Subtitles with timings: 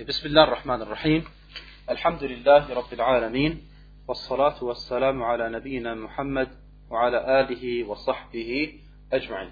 [0.00, 1.26] Okay, Bismillah ar-Rahman ar-Rahim.
[1.86, 3.60] Alhamdulillahi Rabbil Alameen.
[4.08, 6.48] Wassalatu wassalamu ala Nabiyyina Muhammad
[6.88, 9.50] wa ala alihi wa sahbihi ajma'in.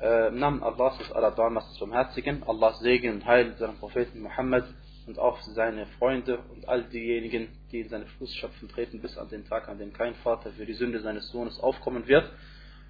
[0.00, 4.64] Äh, Im Namen Allahs des Allerbarmers des Barmherzigen, Allahs Segen und Heil seinem Propheten Muhammad
[5.06, 9.44] und auch seine Freunde und all diejenigen, die in seine Fußschöpfen treten, bis an den
[9.44, 12.24] Tag, an dem kein Vater für die Sünde seines Sohnes aufkommen wird,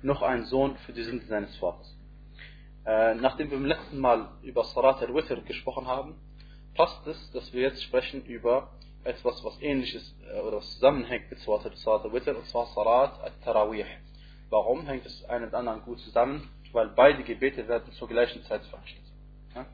[0.02, 1.96] noch ein Sohn für die Sünde seines Vaters.
[2.86, 6.14] Äh, nachdem wir im letzten Mal über Salat al-Witr gesprochen haben,
[6.80, 8.70] passt es, dass wir jetzt sprechen über
[9.04, 13.84] etwas, was ähnliches äh, oder was zusammenhängt mit Salat al-Witr, und zwar Salat al-Tarawih.
[14.48, 16.48] Warum hängt es einen und anderen gut zusammen?
[16.72, 19.04] Weil beide Gebete werden zur gleichen Zeit verrichtet.
[19.54, 19.66] Ja?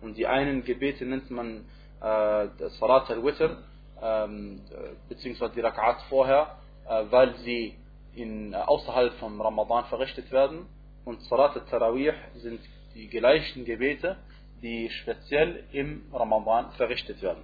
[0.00, 1.66] Und die einen Gebete nennt man
[2.00, 2.48] äh,
[2.80, 3.58] Salat al-Witr,
[4.00, 4.62] ähm,
[5.10, 6.56] beziehungsweise die Rak'at vorher,
[6.86, 7.76] äh, weil sie
[8.14, 10.64] in, äh, außerhalb vom Ramadan verrichtet werden.
[11.04, 12.62] Und Salat al-Tarawih sind
[12.94, 14.16] die gleichen Gebete,
[14.62, 17.42] die speziell im Ramadan verrichtet werden.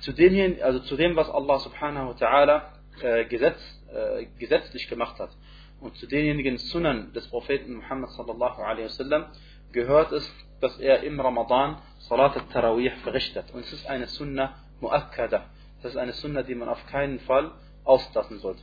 [0.00, 2.62] Zu dem, hier, also zu dem was Allah subhanahu wa ta'ala
[3.02, 3.60] äh, gesetz,
[3.92, 5.30] äh, gesetzlich gemacht hat
[5.80, 9.26] und zu denjenigen Sunnen des Propheten Muhammad sallallahu alaihi wasallam
[9.72, 13.50] gehört es, dass er im Ramadan Salat al-Tarawih verrichtet.
[13.52, 15.44] Und es ist eine Sunna mu'akkada.
[15.82, 17.52] Das ist eine Sunna, die man auf keinen Fall
[17.84, 18.62] auslassen sollte.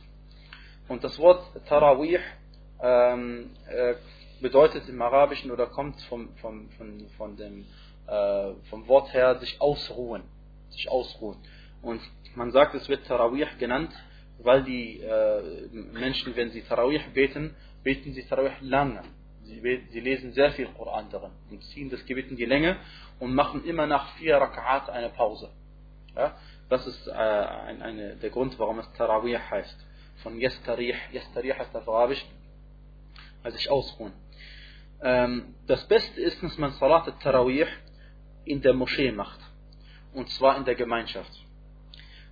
[0.88, 2.20] Und das Wort Tarawih
[2.80, 3.94] ähm, äh,
[4.40, 7.64] bedeutet im Arabischen oder kommt vom, vom, von, von dem,
[8.06, 10.22] äh, vom Wort her sich ausruhen.
[10.70, 11.38] Sich ausruhen.
[11.82, 12.00] Und
[12.34, 13.92] man sagt, es wird Tarawih genannt,
[14.38, 19.02] weil die äh, Menschen, wenn sie Tarawih beten, beten sie Tarawih lange.
[19.44, 22.76] Sie, sie, lesen sehr viel Koran darin und ziehen das Gebet in die Länge
[23.18, 25.50] und machen immer nach vier Rak'at eine Pause.
[26.14, 26.36] Ja?
[26.68, 29.86] Das ist äh, ein, eine, der Grund, warum es Tarawih heißt.
[30.22, 30.94] Von Yastarih.
[31.12, 32.24] Yastarih heißt auf Arabisch,
[33.42, 34.12] also sich ausruhen.
[35.02, 37.66] Ähm, das Beste ist, dass man Salat al-Tarawih
[38.44, 39.40] in der Moschee macht.
[40.12, 41.32] Und zwar in der Gemeinschaft.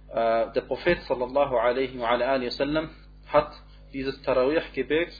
[0.08, 2.90] Äh, der Prophet sallallahu alaihi wa alaihi wasallam
[3.26, 3.52] hat
[3.92, 5.12] dieses Tarawih-Gebet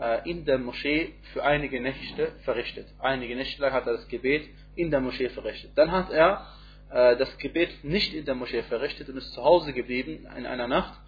[0.00, 2.88] äh, in der Moschee für einige Nächte verrichtet.
[2.98, 5.72] Einige Nächte lang hat er das Gebet in der Moschee verrichtet.
[5.76, 6.46] Dann hat er
[6.90, 10.68] äh, das Gebet nicht in der Moschee verrichtet und ist zu Hause geblieben in einer
[10.68, 10.98] Nacht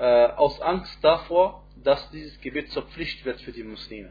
[0.00, 4.10] aus Angst davor, dass dieses Gebet zur Pflicht wird für die Muslime.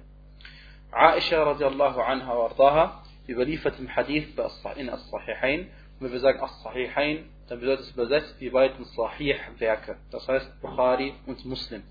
[0.91, 4.27] Aisha radiallahu anha wa ardaha überliefert im Hadith
[4.75, 5.67] in As-Sahihain,
[5.99, 11.43] wenn wir sagen As-Sahihain, dann bedeutet es übersetzt die beiden Sahih-Werke, das heißt Bukhari und
[11.45, 11.83] Muslim.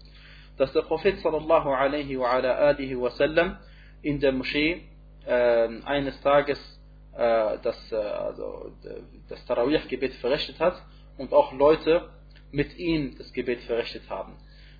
[0.56, 3.58] Dass der Prophet sallallahu alaihi wa ala alihi wa sallam
[4.02, 4.88] in der Moschee
[5.26, 6.58] äh, eines Tages
[7.16, 8.72] äh, das, äh, also,
[9.28, 10.80] das Tarawih-Gebet verrichtet hat
[11.16, 12.08] und auch Leute
[12.50, 14.34] mit ihm das Gebet verrichtet haben.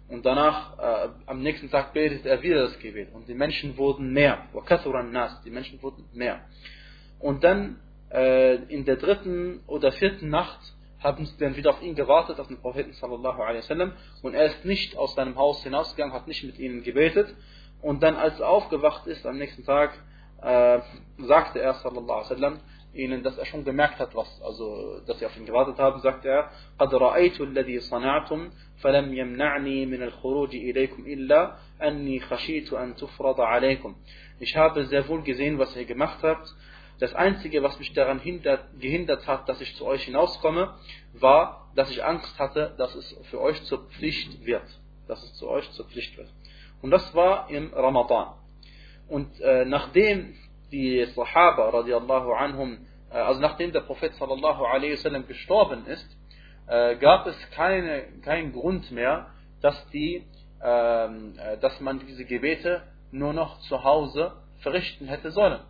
[0.09, 3.13] Und danach, äh, am nächsten Tag betet er wieder das Gebet.
[3.13, 4.47] Und die Menschen wurden mehr.
[5.45, 6.41] die Menschen wurden mehr.
[7.19, 7.79] Und dann,
[8.11, 10.61] äh, in der dritten oder vierten Nacht,
[11.01, 13.93] haben sie dann wieder auf ihn gewartet, auf den Propheten sallallahu alaihi wasallam.
[14.23, 17.35] Und er ist nicht aus seinem Haus hinausgegangen, hat nicht mit ihnen gebetet.
[17.83, 19.93] Und dann, als er aufgewacht ist am nächsten Tag,
[20.43, 20.81] äh,
[21.19, 22.61] sagte er sallallahu alaihi wasallam,
[22.98, 26.26] ihnen, dass er schon gemerkt hat, was, also, dass sie auf ihn gewartet haben, sagt
[26.26, 33.42] er, قد رأيت الذي صنعتم فلم يمنعني من الخروج إليكم إلا أني خشيت أن تفرض
[33.42, 33.96] عليكم.
[34.40, 36.54] Ich habe sehr wohl gesehen, was ihr gemacht habt.
[37.00, 40.76] Das Einzige, was mich daran hindert, gehindert hat, dass ich zu euch hinauskomme,
[41.14, 44.64] war, dass ich Angst hatte, dass es für euch zur Pflicht wird.
[45.08, 46.30] Dass es zu euch zur Pflicht wird.
[46.82, 48.36] Und das war im Ramadan.
[49.08, 50.36] Und äh, nachdem
[50.72, 52.80] die Sahaba radiallahu anhum,
[53.11, 56.07] also nachdem der Prophet sallallahu alaihi wasallam gestorben ist,
[57.01, 59.31] gab es keine, keinen Grund mehr,
[59.63, 60.27] dass, die,
[60.61, 65.61] dass man diese Gebete nur noch zu Hause verrichten hätte sollen.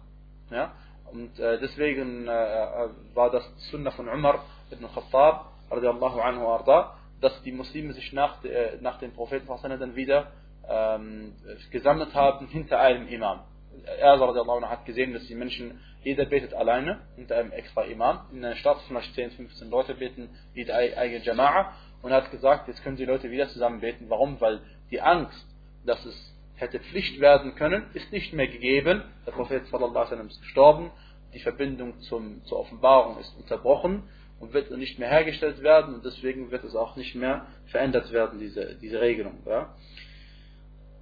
[0.50, 0.72] Ja?
[1.12, 7.92] Und deswegen war das Sunnah von Umar ibn Khattab radiallahu anhu arda, dass die Muslime
[7.92, 8.38] sich nach,
[8.80, 10.32] nach dem Propheten dann wieder
[10.68, 11.34] ähm,
[11.70, 13.40] gesammelt haben hinter einem Imam
[13.86, 18.20] er hat gesehen, dass die Menschen, jeder betet alleine hinter einem extra Imam.
[18.32, 21.72] In einer Stadt vielleicht 10, 15 Leute beten, jede eigene Jama'a.
[22.00, 24.06] Und hat gesagt, jetzt können die Leute wieder zusammen beten.
[24.08, 24.40] Warum?
[24.40, 24.60] Weil
[24.90, 25.46] die Angst,
[25.84, 29.02] dass es hätte Pflicht werden können, ist nicht mehr gegeben.
[29.26, 30.90] Der Prophet sallallahu alaihi wasallam ist gestorben.
[31.34, 34.04] Die Verbindung zum, zur Offenbarung ist unterbrochen
[34.40, 35.94] und wird nicht mehr hergestellt werden.
[35.94, 39.38] Und deswegen wird es auch nicht mehr verändert werden, diese, diese Regelung.
[39.46, 39.74] Ja?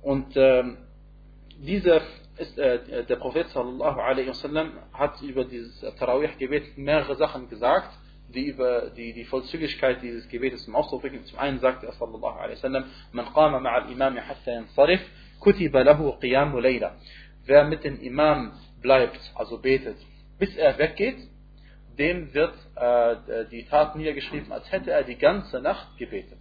[0.02, 0.78] Und ähm,
[1.58, 2.02] diese
[2.38, 7.90] ist, äh, der Prophet sallallahu alaihi wasallam hat über dieses Tarawih-Gebet mehrere Sachen gesagt,
[8.28, 11.24] die über die, die Vollzügigkeit dieses Gebetes zum Ausdruck bringen.
[11.24, 15.00] Zum einen sagt er sallallahu alaihi wasallam, man qama ma'al imam hatta yansarif,
[15.40, 16.96] kutiba lahu qiyamu layla.
[17.44, 18.52] Wer mit dem Imam
[18.82, 19.96] bleibt, also betet,
[20.38, 21.18] bis er weggeht,
[21.98, 26.38] dem wird äh, die Tat niedergeschrieben, als hätte er die ganze Nacht gebetet.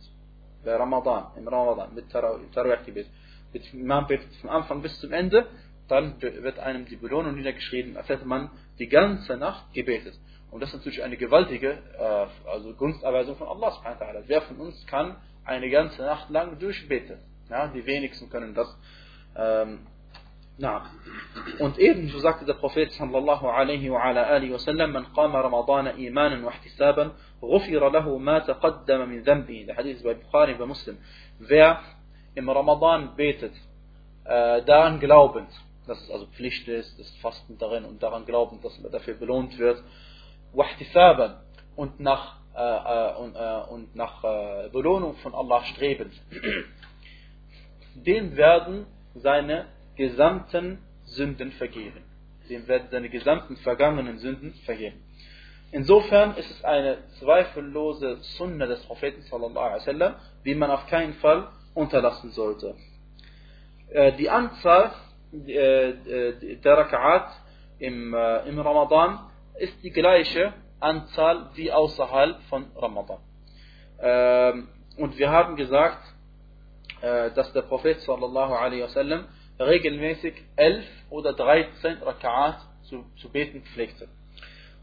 [0.64, 3.08] Bei Ramadan, im Ramadan, mit Tarawih-Gebet.
[3.54, 5.48] Mit Imam betet vom Anfang bis zum Ende,
[5.88, 8.50] dann wird einem die Belohnung niedergeschrieben, als hätte man
[8.80, 10.16] die ganze Nacht gebetet.
[10.52, 14.86] Und das ist natürlich eine gewaltige äh, also Gunsterweisung von Allah subhanahu Wer von uns
[14.88, 17.20] kann eine ganze Nacht lang durchbeten?
[17.50, 18.68] Ja, die wenigsten können das.
[19.36, 19.80] Ähm,
[20.58, 20.90] na.
[21.60, 25.98] Und ebenso sagte der Prophet sallallahu alaihi wa ala alihi wa sallam, man qama Ramadan
[25.98, 27.12] imanan wa ihtisaban,
[27.42, 29.66] ghufira lahu ma taqaddama min dhanbi.
[29.66, 30.98] Der Hadith bei Bukhari bei Muslim.
[31.40, 31.82] Wer
[32.34, 33.54] im Ramadan betet,
[34.24, 35.50] äh, daran glaubend,
[35.88, 39.58] dass es also Pflicht ist, das Fasten darin und daran glaubend, dass man dafür belohnt
[39.58, 39.84] wird,
[41.76, 46.14] und nach, äh, äh, und, äh, und nach äh, Belohnung von Allah strebend,
[47.96, 48.86] dem werden
[49.16, 52.04] seine gesamten Sünden vergeben.
[52.50, 55.04] Dem werden seine gesamten vergangenen Sünden vergeben.
[55.72, 60.14] Insofern ist es eine zweifellose Sunna des Propheten sallallahu
[60.46, 62.76] die man auf keinen Fall unterlassen sollte.
[63.90, 64.94] Äh, die Anzahl
[65.44, 67.28] der Raka'at
[67.80, 69.20] im, im Ramadan
[69.60, 73.20] ist die gleiche Anzahl wie außerhalb von Ramadan.
[74.98, 76.04] Und wir haben gesagt,
[77.02, 79.26] dass der Prophet sallallahu alaihi wasallam
[79.60, 84.08] regelmäßig 11 oder 13 Raka'at zu, zu beten pflegte.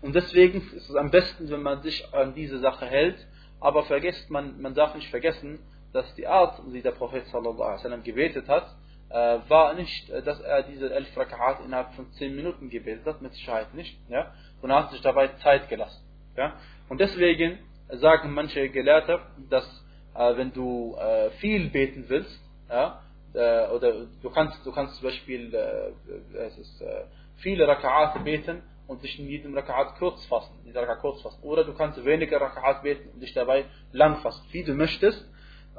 [0.00, 3.26] Und deswegen ist es am besten, wenn man sich an diese Sache hält,
[3.60, 5.60] aber vergisst man, man darf nicht vergessen,
[5.92, 8.66] dass die Art, wie der Prophet sallallahu alaihi wasallam gebetet hat,
[9.12, 13.74] war nicht, dass er diese 11 Raka'at innerhalb von 10 Minuten gebetet hat, mit Sicherheit
[13.74, 13.98] nicht.
[14.08, 14.32] Ja?
[14.62, 16.02] und hat sich dabei Zeit gelassen.
[16.36, 16.54] Ja?
[16.88, 19.20] Und deswegen sagen manche Gelehrte,
[19.50, 19.66] dass
[20.14, 23.02] äh, wenn du äh, viel beten willst, ja,
[23.34, 27.04] äh, oder du kannst, du kannst zum Beispiel äh, es ist, äh,
[27.36, 31.42] viele Raka'at beten und dich in jedem Raka'at kurz fassen, in Raka'at kurz fassen.
[31.42, 35.28] Oder du kannst weniger Raka'at beten und dich dabei lang fassen, wie du möchtest.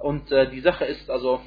[0.02, 1.42] Und äh, die Sache ist also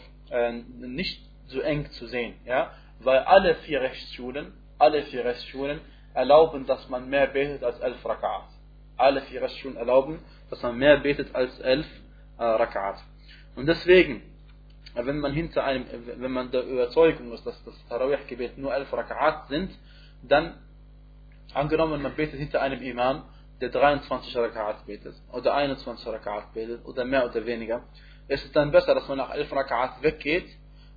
[0.80, 5.80] nicht so eng zu sehen, ja, weil alle vier Rechtsschulen, alle vier Rechtsschulen
[6.14, 8.48] erlauben, dass man mehr betet als elf Raka'at.
[8.96, 10.20] Alle vier Rechtsschulen erlauben,
[10.50, 11.86] dass man mehr betet als elf
[12.38, 12.98] äh, Raka'at.
[13.54, 14.22] Und deswegen,
[14.94, 19.48] wenn man hinter einem, wenn man der Überzeugung ist, dass das Tarawih-Gebet nur elf Raka'at
[19.48, 19.70] sind,
[20.22, 20.54] dann,
[21.52, 23.24] angenommen, man betet hinter einem Imam,
[23.60, 27.84] der 23 Raka'at betet, oder 21 Raka'at betet, oder mehr oder weniger,
[28.28, 30.46] ist es dann besser, dass man nach elf Raka'at weggeht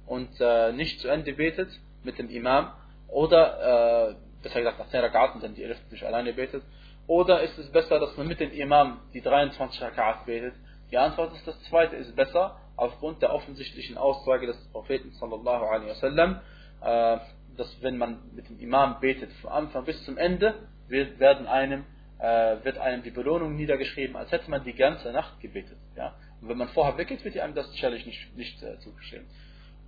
[0.09, 1.69] und äh, nicht zu Ende betet
[2.03, 2.73] mit dem Imam,
[3.07, 6.63] oder äh, besser gesagt nach 10 Rakaten, dann die 11 nicht alleine betet?
[7.07, 10.53] Oder ist es besser, dass man mit dem Imam die 23 Rakat betet?
[10.91, 15.89] Die Antwort ist, das zweite ist besser, aufgrund der offensichtlichen Aussage des Propheten sallallahu alaihi
[15.89, 16.39] wasallam,
[16.81, 17.17] äh,
[17.57, 20.55] dass wenn man mit dem Imam betet, von Anfang bis zum Ende,
[20.87, 21.85] wird, werden einem,
[22.19, 25.77] äh, wird einem die Belohnung niedergeschrieben, als hätte man die ganze Nacht gebetet.
[25.95, 26.15] Ja?
[26.41, 29.25] Und wenn man vorher weggeht, wird einem das sicherlich nicht, nicht äh, zugestehen.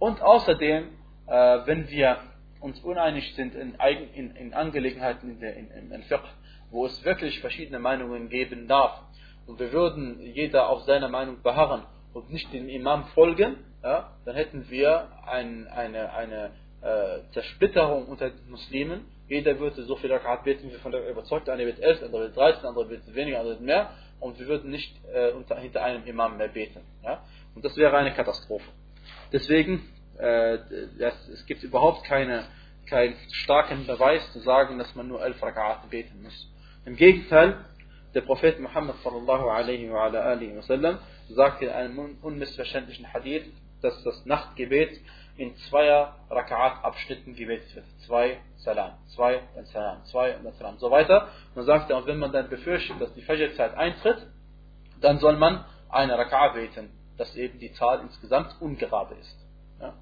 [0.01, 0.88] Und außerdem,
[1.27, 2.18] äh, wenn wir
[2.59, 3.75] uns uneinig sind in,
[4.15, 6.24] in, in Angelegenheiten in, der, in, in Fiqh,
[6.71, 9.00] wo es wirklich verschiedene Meinungen geben darf,
[9.45, 11.83] und wir würden jeder auf seiner Meinung beharren
[12.13, 16.50] und nicht den Imam folgen, ja, dann hätten wir ein, eine, eine
[16.81, 19.06] äh, Zersplitterung unter den Muslimen.
[19.27, 21.48] Jeder würde so viel Rakat beten, wie von der überzeugt.
[21.48, 23.92] Einer wird 11, andere wird 13, andere wird weniger, andere wird mehr.
[24.20, 26.81] Und wir würden nicht äh, unter, hinter einem Imam mehr beten.
[27.03, 27.24] Ja?
[27.53, 28.65] Und das wäre eine Katastrophe.
[29.32, 29.82] Deswegen
[30.18, 30.60] äh,
[31.00, 32.44] das, es gibt überhaupt keine,
[32.88, 36.48] keinen starken Beweis zu sagen, dass man nur elf Raka'at beten muss.
[36.86, 37.58] Im Gegenteil,
[38.14, 43.46] der Prophet Muhammad sallallahu alaihi wa alihi wa sallam sagt in einem unmissverständlichen Hadith,
[43.82, 45.00] dass das Nachtgebet
[45.38, 47.86] in zweier Raka'at Abschnitten gebetet wird.
[48.06, 51.30] Zwei Salam, zwei, dann Salam, zwei und dann Salam, so weiter.
[51.56, 54.28] Dann sagt er, und wenn man dann befürchtet, dass die Fajr-Zeit eintritt,
[55.00, 59.38] dann soll man eine Raka'at beten, dass eben die Zahl insgesamt ungerade ist.
[59.80, 59.94] Ja?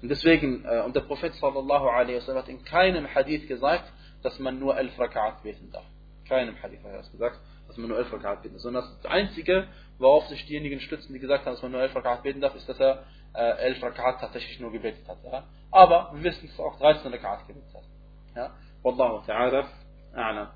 [0.00, 3.92] Und deswegen, äh, und der Prophet sallallahu alaihi wasallam hat in keinem Hadith gesagt,
[4.22, 5.84] dass man nur elf Rak'at beten darf.
[6.28, 8.62] Keinem Hadith hat er das gesagt, dass man nur elf Rak'at beten darf.
[8.62, 9.66] Sondern das Einzige,
[9.98, 12.68] worauf sich diejenigen stützen, die gesagt haben, dass man nur elf Rak'at beten darf, ist,
[12.68, 13.02] dass er
[13.34, 15.18] äh, elf Rak'at tatsächlich nur gebetet hat.
[15.24, 15.42] Ja?
[15.72, 17.84] Aber wir wissen, dass er auch 13 Rak'at gebetet hat.
[18.36, 18.54] Ja?
[18.84, 19.66] Wallahu ta'ala
[20.14, 20.46] a'lam.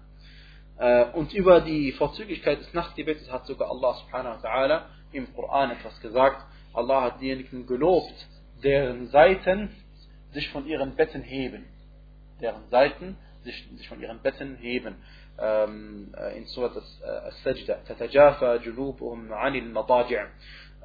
[0.79, 4.83] Äh, und über die Vorzüglichkeit des Nachtgebets hat sogar Allah subhanahu wa ta'ala
[5.13, 6.45] im Koran etwas gesagt.
[6.73, 8.15] Allah hat diejenigen gelobt,
[8.63, 9.71] deren Seiten
[10.33, 11.65] sich von ihren Betten heben.
[12.41, 14.97] Deren Seiten sich, sich von ihren Betten heben.
[15.39, 17.77] Ähm, äh, in Surah äh, As-Sajda.
[17.87, 20.27] Tatajafa junubuhum anil mataji'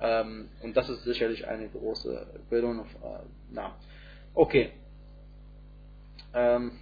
[0.02, 2.88] ähm, Und das ist sicherlich eine große Belohnung.
[3.04, 3.60] Äh,
[4.34, 4.72] okay.
[6.34, 6.80] Ähm,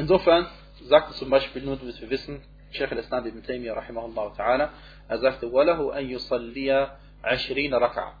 [0.00, 0.46] Insofern
[0.84, 4.70] sagt es zum Beispiel nur, dass wir wissen, Sheikh al-Islam ibn Taymiyyah rahimahullah ta'ala,
[5.08, 6.90] er sagte, وَلَهُ أَن يُصَلِّيَ
[7.22, 8.12] عَشْرِينَ رَكَعَةً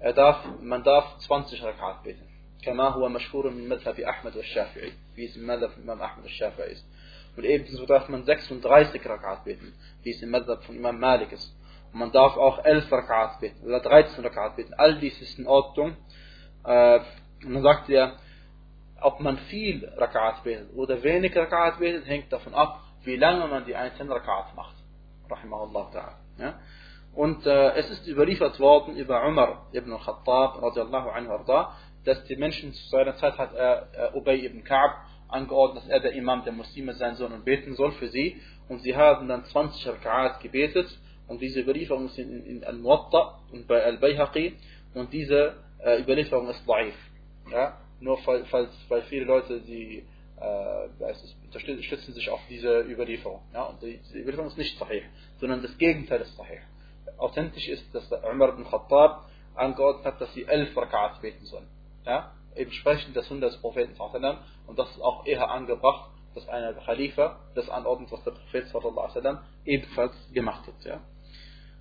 [0.00, 2.28] Er darf, man darf 20 Rakat beten.
[2.62, 6.72] كما هو مشهور من مذهب أحمد والشافعي wie es im Madhab von Imam Ahmad al-Shafi'i
[6.72, 6.86] ist.
[7.36, 11.54] Und ebenso darf man 36 Rakat beten, wie es im Madhab von Imam Malik ist.
[11.92, 14.74] Und man darf auch 11 Rakat beten oder 13 Rakat beten.
[14.74, 15.96] All dies ist in Ordnung.
[16.64, 17.00] Äh,
[17.44, 18.16] und dann sagt er,
[19.01, 23.65] ob man viel Rakat betet oder wenig Rakat betet, hängt davon ab, wie lange man
[23.65, 24.75] die einzelnen Rakat macht.
[25.29, 26.15] Rahimahullah ta'ala.
[26.39, 26.59] Ja?
[27.13, 31.33] Und äh, es ist überliefert worden über Umar ibn al-Khattab, radiallahu anhu
[32.05, 34.93] dass die Menschen zu seiner Zeit hat er äh, Ubay ibn Ka'b
[35.27, 38.41] angeordnet, dass er der Imam der Muslime sein soll und beten soll für sie.
[38.69, 40.87] Und sie haben dann 20 Rak'at gebetet.
[41.27, 44.55] Und diese Überlieferung ist in, in Al-Muwatta und bei Al-Bayhaqi.
[44.93, 46.93] Und diese äh, Überlieferung ist da'if.
[47.51, 47.77] Ja?
[47.99, 50.05] Nur falls, weil viele Leute sie
[50.39, 50.87] äh,
[51.45, 53.41] unterstützen sich auf diese Überlieferung.
[53.53, 53.63] Ja?
[53.63, 55.03] Und die, diese Überlieferung ist nicht sahih,
[55.39, 56.59] sondern das Gegenteil ist sahih.
[57.17, 59.25] Authentisch ist, dass der Umar ibn Khattab
[59.55, 61.67] angeordnet hat, dass sie elf Rak'at beten sollen.
[62.05, 62.33] Ja?
[62.53, 63.95] Entsprechend der Sunna des Propheten
[64.67, 69.39] und das ist auch eher angebracht, dass einer Khalifa das anordnet, was der Prophet sallam,
[69.65, 70.85] ebenfalls gemacht hat.
[70.85, 70.99] Ja?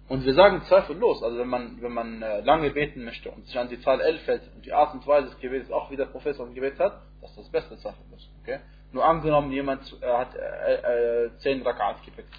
[0.09, 3.59] Und wir sagen zweifellos, also wenn man, wenn man äh, lange beten möchte und sich
[3.59, 6.07] an die Zahl 11 hält und die Art und Weise des Gebets auch wie der
[6.07, 8.29] Prophet gebetet hat, das ist das Beste zweifellos.
[8.43, 8.61] Okay?
[8.93, 12.31] Nur angenommen, jemand äh, hat äh, äh, 10 Rakat gebetet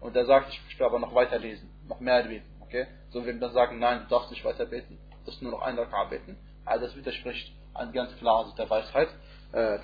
[0.00, 2.46] und der sagt, ich will aber noch weiter lesen, noch mehr beten.
[2.60, 2.86] Okay?
[3.08, 5.78] So wir dann sagen, nein, du darfst nicht weiter beten, du darfst nur noch ein
[5.78, 6.36] Rakat beten.
[6.66, 9.08] Also das widerspricht an ganz klar der Weisheit
[9.52, 9.78] äh,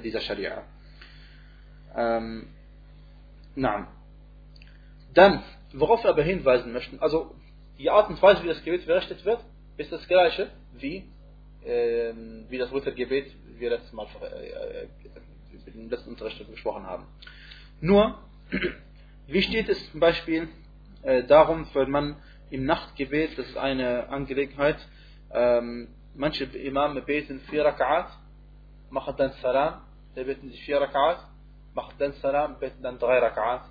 [0.00, 0.62] dieser Scharia.
[1.96, 2.48] Ähm,
[3.56, 3.88] nein.
[5.14, 7.34] Dann, worauf wir aber hinweisen möchten, also
[7.78, 9.40] die Art und Weise, wie das Gebet verrichtet wird,
[9.76, 11.04] ist das gleiche wie,
[11.64, 12.12] äh,
[12.48, 14.88] wie das Rittergebet, wie wir letztes Mal äh, äh,
[15.74, 17.04] im letzten Unterricht besprochen haben.
[17.80, 18.18] Nur,
[19.26, 20.48] wie steht es zum Beispiel
[21.02, 22.16] äh, darum, wenn man
[22.50, 24.78] im Nachtgebet, das ist eine Angelegenheit,
[25.32, 28.08] ähm, manche Imame beten vier Rak'at,
[28.90, 29.82] machen dann Salam,
[30.16, 31.18] der beten sich vier Rak'at,
[31.74, 33.62] machen dann Salam, beten dann drei Rak'at.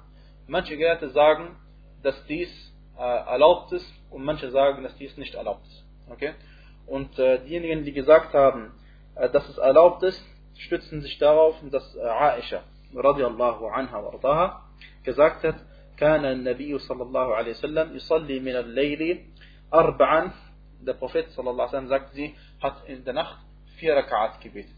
[0.48, 1.58] Manche Gelehrte sagen,
[2.02, 2.50] dass dies
[2.99, 5.85] äh, erlaubt ist und manche sagen, dass dies nicht erlaubt ist.
[6.11, 6.35] Okay?
[6.87, 8.73] Und äh, diejenigen, die gesagt haben,
[9.14, 10.23] äh, dass es erlaubt ist,
[10.59, 12.62] stützen sich darauf, dass äh, Aisha
[12.95, 14.62] radiallahu anha wa ardaha
[15.02, 15.57] gesagt hat,
[15.97, 19.23] كان النبي صلى الله عليه وسلم يصلي من الليل
[19.75, 20.33] أربعا
[20.81, 23.38] der Prophet sallallahu alaihi sagt sie, hat in der Nacht
[23.76, 24.75] vier Rak'at gebetet.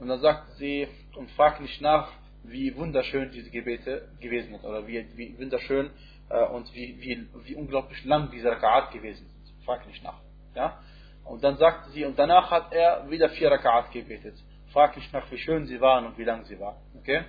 [0.00, 2.08] Und dann sagt sie und fragt nicht nach,
[2.42, 7.55] wie wunderschön diese Gebete gewesen sind oder wie, wie wunderschön äh, und wie, wie, wie
[7.55, 9.65] unglaublich lang diese Rak'at gewesen sind.
[9.65, 10.19] Fragt nicht nach.
[10.55, 10.79] Ja?
[11.25, 14.35] Und dann sagt sie, und danach hat er wieder vier Rak'at gebetet.
[14.71, 16.77] Fragt nicht nach, wie schön sie waren und wie lang sie waren.
[16.99, 17.23] Okay?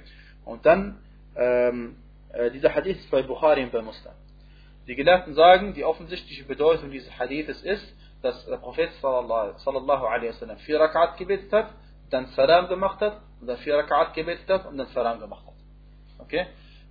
[0.45, 1.02] Und dann,
[1.37, 1.97] ähm,
[2.33, 4.12] äh, dieser Hadith ist bei Bukhari und bei Muslim.
[4.87, 10.59] Die Gelehrten sagen, die offensichtliche Bedeutung dieses Hadithes ist, dass der Prophet sallallahu alaihi wasallam
[10.59, 11.73] vier Rakat gebetet hat,
[12.11, 15.54] dann Salam gemacht hat, und dann vier Rakat gebetet hat und dann Salam gemacht hat.
[16.19, 16.47] Okay?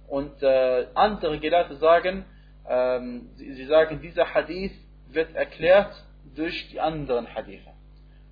[0.10, 2.25] Und äh, andere Gelehrte sagen,
[2.68, 4.74] ähm, sie, sie, sagen, dieser Hadith
[5.08, 5.94] wird erklärt
[6.36, 7.72] durch die anderen Hadithe.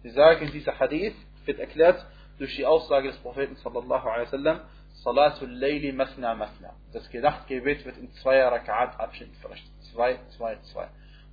[0.04, 1.16] Sie sagen, dieser Hadith
[1.46, 2.04] wird erklärt
[2.40, 4.60] durch die Aussage des Propheten sallallahu alaihi wasallam,
[5.04, 6.74] Salatul Layli Masna Masna.
[6.92, 9.72] Das Nachtgebet wird in zwei Rakat Abschnitten verrichtet.
[9.94, 10.88] Zwei, zwei, zwei.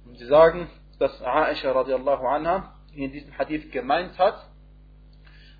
[0.04, 4.46] Und sie sagen, dass Aisha radiallahu anha in diesem Hadith gemeint hat,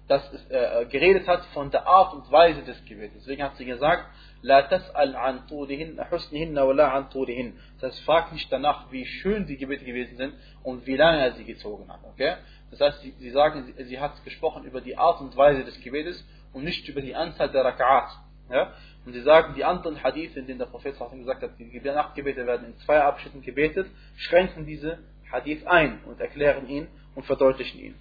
[0.09, 3.15] dass es äh, geredet hat von der Art und Weise des Gebets.
[3.17, 4.05] Deswegen hat sie gesagt,
[4.45, 7.55] La tas'al an husnihinna wa la an tulihin.
[7.81, 11.33] Das heißt, frag nicht danach, wie schön die Gebete gewesen sind und wie lange er
[11.33, 12.01] sie gezogen hat.
[12.05, 12.35] Okay?
[12.71, 15.81] Das heißt, sie, sie sagen, sie, sie, hat gesprochen über die Art und Weise des
[15.81, 16.23] Gebetes
[16.53, 18.11] und nicht über die Anzahl der Rak'at.
[18.51, 18.75] Ja?
[19.07, 22.67] Und sie sagen, die anderen Hadith, in denen der Prophet gesagt hat, die Nachtgebete werden
[22.67, 23.87] in zwei Abschnitten gebetet,
[24.17, 24.99] schränken diese
[25.33, 27.95] Hadith ein und erklären ihn und verdeutlichen ihn.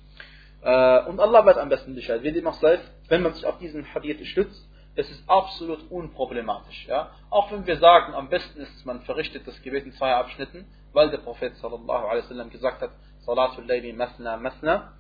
[0.62, 2.22] Äh, und Allah weiß am besten Bescheid.
[2.22, 6.86] Wie dem auch sei, wenn man sich auf diesen Hadith stützt, es ist absolut unproblematisch.
[6.88, 7.12] Ja?
[7.30, 11.10] Auch wenn wir sagen, am besten ist, man verrichtet das Gebet in zwei Abschnitten, weil
[11.10, 14.94] der Prophet sallallahu alaihi wasallam gesagt hat, Salatul Layli Masna Masna.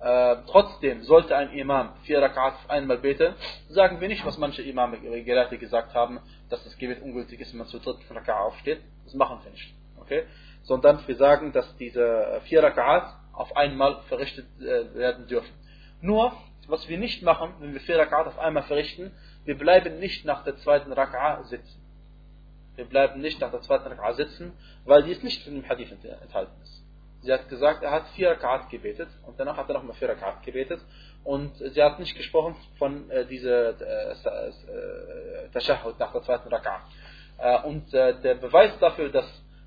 [0.00, 3.34] Äh, trotzdem sollte ein Imam vier Rakat einmal beten,
[3.68, 6.18] sagen wir nicht, was manche Imame Gelehrte gesagt haben,
[6.50, 8.80] dass das Gebet ungültig ist, wenn man zur dritten Rakat aufsteht.
[9.04, 9.74] Das machen wir nicht.
[10.00, 10.24] Okay?
[10.64, 15.52] sondern wir sagen, dass diese vier Rak'at auf einmal verrichtet äh, werden dürfen.
[16.00, 16.32] Nur,
[16.68, 19.12] was wir nicht machen, wenn wir vier Rak'at auf einmal verrichten,
[19.44, 21.80] wir bleiben nicht nach der zweiten Rak'a sitzen.
[22.76, 24.52] Wir bleiben nicht nach der zweiten Rak'a sitzen,
[24.84, 26.82] weil dies nicht in dem Hadith enthalten ist.
[27.22, 30.42] Sie hat gesagt, er hat vier Rakat gebetet und danach hat er nochmal vier Rakat
[30.42, 30.80] gebetet
[31.22, 36.80] und sie hat nicht gesprochen von äh, dieser äh, äh, Tashahhud nach der zweiten Rakat.
[37.38, 39.24] Äh, und äh, der Beweis dafür, dass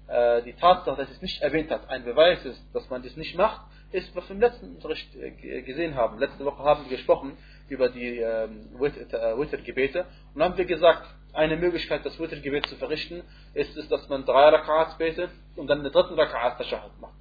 [0.07, 3.35] äh, die Tatsache, dass es nicht erwähnt hat, ein Beweis ist, dass man das nicht
[3.35, 6.19] macht, ist, was wir im letzten Unterricht äh, gesehen haben.
[6.19, 7.38] Letzte Woche haben wir gesprochen
[7.69, 13.24] über die ähm, äh, Wittergebete und haben wir gesagt, eine Möglichkeit, das Wittergebet zu verrichten,
[13.53, 17.13] ist es, dass man drei Rakats betet und dann den dritten Rakat Tashahhud macht.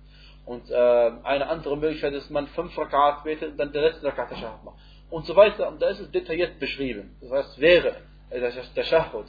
[0.45, 4.07] Und äh, eine andere Möglichkeit ist, dass man fünf Rakat betet und dann den letzten
[4.07, 4.77] Rakat Tashahhud macht.
[5.11, 5.69] Und so weiter.
[5.69, 7.17] Und da ist es detailliert beschrieben.
[7.21, 7.97] Das heißt, wäre
[8.31, 9.27] der Tashahhud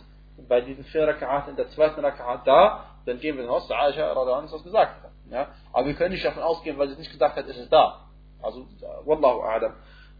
[0.48, 4.12] bei diesen vier Rakat in der zweiten Rakat da, dann gehen wir hinaus, der Aisha
[4.12, 5.12] Radhan das gesagt hat.
[5.30, 5.48] Ja?
[5.72, 8.08] Aber wir können nicht davon ausgehen, weil sie es nicht gesagt hat, ist es da.
[8.42, 8.68] Also,
[9.06, 9.74] Wallahu A'lam.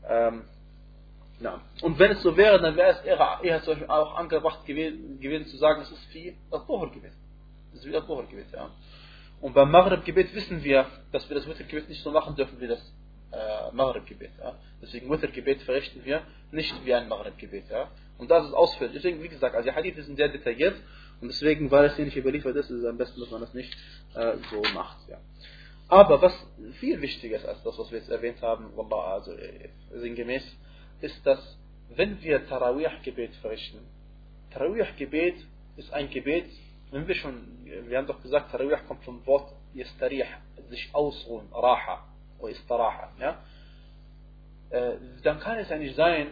[0.08, 0.44] Ähm,
[1.40, 1.62] ja.
[1.82, 5.20] Und wenn es so wäre, dann wäre es eher, eher zum Beispiel auch angebracht gewesen,
[5.20, 7.12] gewesen zu sagen, es ist wie das Dhuhr-Gebet.
[7.72, 8.70] Das ist wie das Dhuhr-Gebet, ja.
[9.42, 12.80] Und beim Maghrib-Gebet wissen wir, dass wir das Witr-Gebet nicht so machen dürfen wie das
[13.32, 14.32] äh, Maghrib-Gebet.
[14.40, 14.56] Ja.
[14.82, 17.70] Deswegen Witr-Gebet verrichten wir nicht wie ein Maghrib-Gebet.
[17.70, 17.90] Ja.
[18.18, 18.96] Und das ist ausführlich.
[18.96, 20.76] Deswegen, wie gesagt, also die Hadith sind sehr detailliert
[21.22, 23.54] und deswegen, weil es hier nicht überliefert ist, ist es am besten, dass man das
[23.54, 23.76] nicht
[24.16, 24.98] äh, so macht.
[25.10, 25.18] Ja.
[25.88, 26.34] Aber was
[26.80, 30.44] viel wichtiger ist als das, was wir jetzt erwähnt haben, Wallah, also äh, sinngemäß,
[31.02, 31.58] ist, dass
[31.90, 33.80] wenn wir Tarawih-Gebet verrichten,
[34.52, 35.36] Tarawih-Gebet
[35.78, 36.50] ist ein Gebet,
[36.92, 40.26] wenn wir schon, wir haben doch gesagt, Tarawih kommt vom Wort Yastarih,
[40.70, 42.08] sich ausruhen, Raha,
[42.40, 43.44] oder Istaraha, ja?
[44.70, 46.28] Äh, dann kann es ja nicht sein,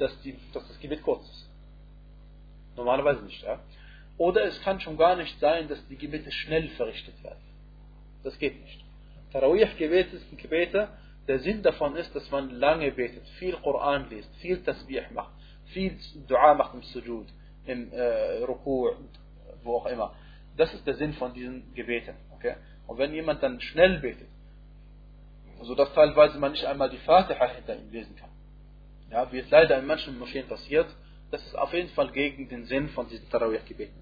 [0.00, 1.50] dass, die, dass das Gebet kurz ist.
[2.76, 3.60] Normalerweise nicht, ja?
[4.16, 7.40] Oder es kann schon gar nicht sein, dass die Gebete schnell verrichtet werden.
[8.22, 8.84] Das geht nicht.
[9.32, 10.88] Tarawih-Gebete sind Gebete,
[11.28, 15.32] der Sinn davon ist, dass man lange betet, viel Koran liest, viel Tasbih macht,
[15.66, 17.26] viel Dua macht im Sujud,
[17.66, 18.90] im äh, Ruku,
[19.62, 20.14] wo auch immer.
[20.56, 22.14] Das ist der Sinn von diesen Gebeten.
[22.34, 22.56] Okay?
[22.86, 24.28] Und wenn jemand dann schnell betet,
[25.62, 28.29] sodass teilweise man nicht einmal die Fatiha hinter ihm lesen kann,
[29.10, 30.88] ja, wie es leider in manchen Moscheen passiert,
[31.30, 34.00] das ist auf jeden Fall gegen den Sinn von diesen Tarawih-Gebeten.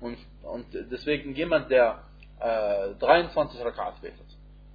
[0.00, 2.04] Und, und deswegen jemand, der
[2.40, 4.26] äh, 23 Rakat betet,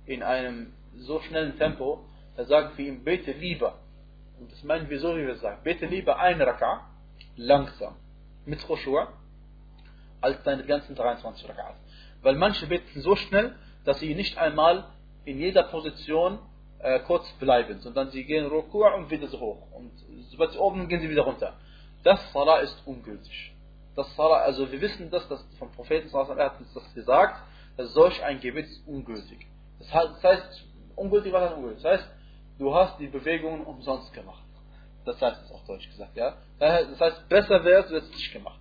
[0.06, 3.80] in einem so schnellen Tempo, da sagen wir ihm, bete lieber.
[4.40, 5.62] Und das meinen wir so, wie wir sagen.
[5.64, 6.88] Bete lieber ein Raka,
[7.36, 7.96] langsam,
[8.46, 9.08] mit Khushu',
[10.22, 11.76] als deine ganzen 23 Rakat.
[12.22, 14.86] Weil manche beten so schnell, dass sie nicht einmal
[15.26, 16.40] in jeder Position
[16.80, 19.72] äh, kurz bleiben, sondern sie gehen Ruku' und wieder so hoch.
[19.72, 19.92] Und
[20.30, 21.54] sobald sie oben gehen sie wieder runter.
[22.04, 23.54] Das Salah ist ungültig.
[23.96, 27.42] Das Salah, also wir wissen das, dass vom Propheten, er hat uns das gesagt,
[27.78, 29.48] dass solch ein Gebet ist ungültig.
[29.80, 31.84] Das heißt, ungültig, was heißt ungültig?
[31.84, 32.10] Das heißt,
[32.60, 34.44] du hast die Bewegungen umsonst gemacht.
[35.06, 36.36] Das heißt es auf Deutsch gesagt, ja.
[36.60, 38.60] Das heißt, besser wäre es, du hättest es nicht gemacht.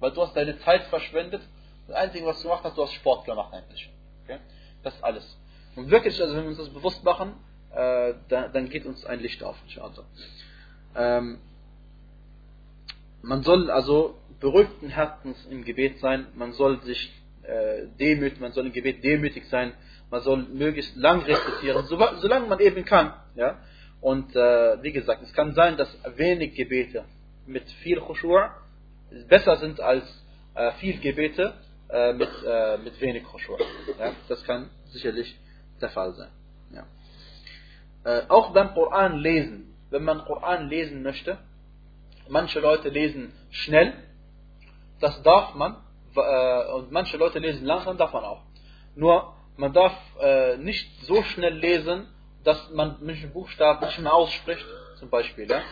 [0.00, 1.42] Weil du hast deine Zeit verschwendet.
[1.86, 3.88] Das Einzige, was du gemacht hast, du hast Sport gemacht eigentlich.
[4.24, 4.40] Okay?
[4.82, 5.38] Das ist alles.
[5.76, 7.34] Und wirklich, also wenn wir uns das bewusst machen,
[7.76, 10.04] äh, dann, dann, geht uns ein Licht auf, inshallah.
[10.96, 11.38] Ähm,
[13.22, 17.12] man soll also beruhigten Herzens im Gebet sein, man soll sich
[17.42, 19.72] äh, demütig, man soll im Gebet demütig sein,
[20.10, 23.12] man soll möglichst lang rezitieren, so, solange man eben kann.
[23.34, 23.58] Ja?
[24.00, 27.04] Und äh, wie gesagt, es kann sein, dass wenig Gebete
[27.46, 28.48] mit viel Khushu'
[29.28, 30.04] besser sind als
[30.54, 31.54] äh, viel Gebete
[31.88, 33.58] äh, mit, äh, mit wenig Khushu'.
[33.98, 34.12] Ja?
[34.28, 35.36] Das kann sicherlich
[35.80, 36.30] der Fall sein.
[36.72, 36.86] Ja.
[38.06, 41.38] Äh, auch beim Koran lesen, wenn man Koran lesen möchte,
[42.28, 43.94] manche Leute lesen schnell,
[45.00, 45.76] das darf man,
[46.14, 48.42] äh, und manche Leute lesen langsam, darf man auch.
[48.94, 52.06] Nur man darf äh, nicht so schnell lesen,
[52.44, 54.64] dass man manche Buchstaben nicht mehr ausspricht,
[55.00, 55.50] zum Beispiel.
[55.50, 55.62] Ja?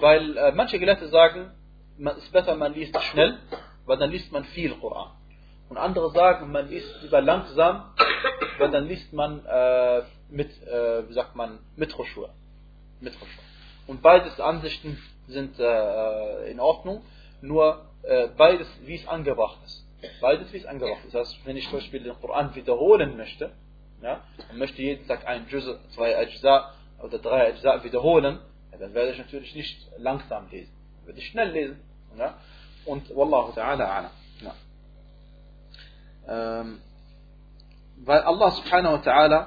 [0.00, 1.50] Weil äh, manche Gelehrte sagen,
[1.98, 3.38] es ist besser, man liest schnell,
[3.84, 5.10] weil dann liest man viel Koran.
[5.68, 7.94] Und andere sagen, man liest lieber langsam,
[8.58, 12.30] weil dann liest man äh, mit, äh, wie sagt man, mit Roshur.
[13.00, 13.42] Mit Roshur.
[13.86, 17.02] Und beides Ansichten sind äh, in Ordnung,
[17.40, 19.84] nur äh, beides, wie es angebracht ist.
[20.20, 21.14] Beides wie es angebracht ist.
[21.14, 23.52] Das heißt, wenn ich zum Beispiel den Koran wiederholen möchte,
[24.02, 28.38] ja, und möchte jeden Tag ein Juz, zwei Ajza oder drei Ajza wiederholen,
[28.72, 30.72] ja, dann werde ich natürlich nicht langsam lesen.
[30.98, 31.80] Dann werde ich schnell lesen.
[32.18, 32.38] Ja.
[32.84, 34.10] Und Wallahu ta'ala a'lam.
[34.40, 34.54] Ja.
[36.60, 36.80] Ähm,
[37.96, 39.46] weil Allah subhanahu wa ta'ala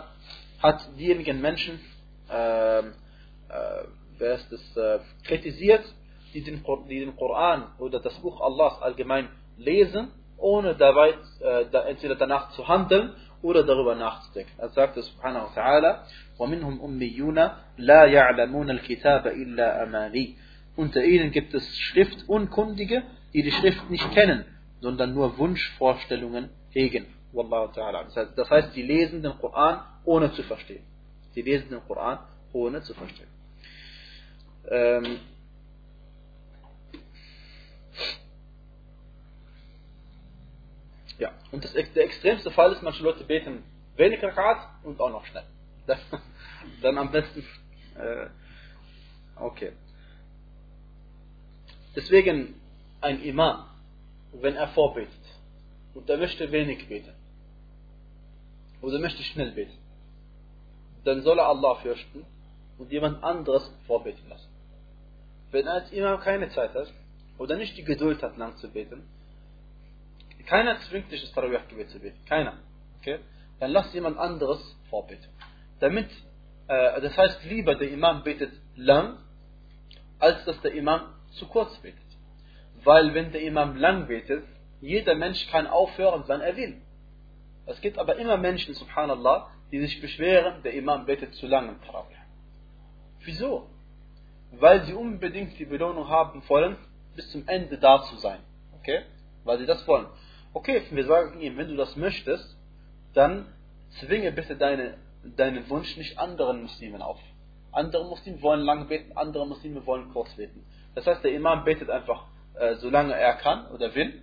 [0.62, 1.80] hat diejenigen Menschen
[2.30, 2.92] ähm,
[3.48, 3.84] äh,
[4.18, 5.84] wer ist das, äh, kritisiert,
[6.34, 12.16] die den, die den Koran oder das Buch Allahs allgemein lesen ohne dabei äh, entweder
[12.16, 14.52] danach zu handeln oder darüber nachzudenken.
[14.58, 16.04] Er sagt subhanahu wa ta'ala,
[16.38, 20.36] وَمِنْهُمْ أُمِّيُّونَ لَا يَعْلَمُونَ الْكِتَابَ إِلَّا أَمَانِي
[20.76, 24.44] Unter ihnen gibt es Schriftunkundige, die die Schrift nicht kennen,
[24.80, 27.06] sondern nur Wunschvorstellungen hegen.
[27.32, 28.04] Wallahu ta'ala.
[28.04, 30.83] Das heißt, das heißt, sie lesen den Koran ohne zu verstehen.
[31.33, 32.19] Sie lesen den Koran
[32.53, 33.27] ohne zu verstehen.
[34.69, 35.19] Ähm,
[41.19, 43.63] ja, und das, der extremste Fall ist, manche Leute beten
[43.97, 45.43] wenig Rakat und auch noch schnell.
[46.81, 47.45] Dann am besten.
[47.95, 48.27] Äh,
[49.35, 49.73] okay.
[51.95, 52.55] Deswegen
[53.01, 53.65] ein Imam,
[54.31, 55.11] wenn er vorbetet
[55.93, 57.13] und er möchte wenig beten
[58.81, 59.77] oder möchte schnell beten,
[61.07, 62.25] dann soll er Allah fürchten
[62.77, 64.49] und jemand anderes vorbeten lassen.
[65.51, 66.91] Wenn er als Imam keine Zeit hat
[67.37, 69.07] oder nicht die Geduld hat, lang zu beten,
[70.45, 72.17] keiner zwingt dich, das Tarawih-Gebet zu beten.
[72.25, 72.53] Keiner.
[72.99, 73.19] Okay?
[73.59, 75.29] Dann lass jemand anderes vorbeten.
[75.79, 76.09] Damit,
[76.67, 79.17] äh, das heißt, lieber der Imam betet lang,
[80.19, 81.99] als dass der Imam zu kurz betet.
[82.83, 84.45] Weil wenn der Imam lang betet,
[84.79, 86.81] jeder Mensch kann aufhören, wann er will.
[87.65, 91.81] Es gibt aber immer Menschen, subhanallah, die sich beschweren, der Imam betet zu lang im
[91.81, 92.15] Tarawih.
[93.21, 93.69] Wieso?
[94.51, 96.77] Weil sie unbedingt die Belohnung haben wollen,
[97.15, 98.39] bis zum Ende da zu sein.
[98.79, 99.01] Okay?
[99.43, 100.07] Weil sie das wollen.
[100.53, 102.57] Okay, wir sagen ihm, wenn du das möchtest,
[103.13, 103.47] dann
[103.99, 107.19] zwinge bitte deine, deinen Wunsch nicht anderen Muslimen auf.
[107.71, 110.65] Andere Muslime wollen lang beten, andere Muslime wollen kurz beten.
[110.95, 112.25] Das heißt, der Imam betet einfach,
[112.55, 114.21] äh, solange er kann oder will,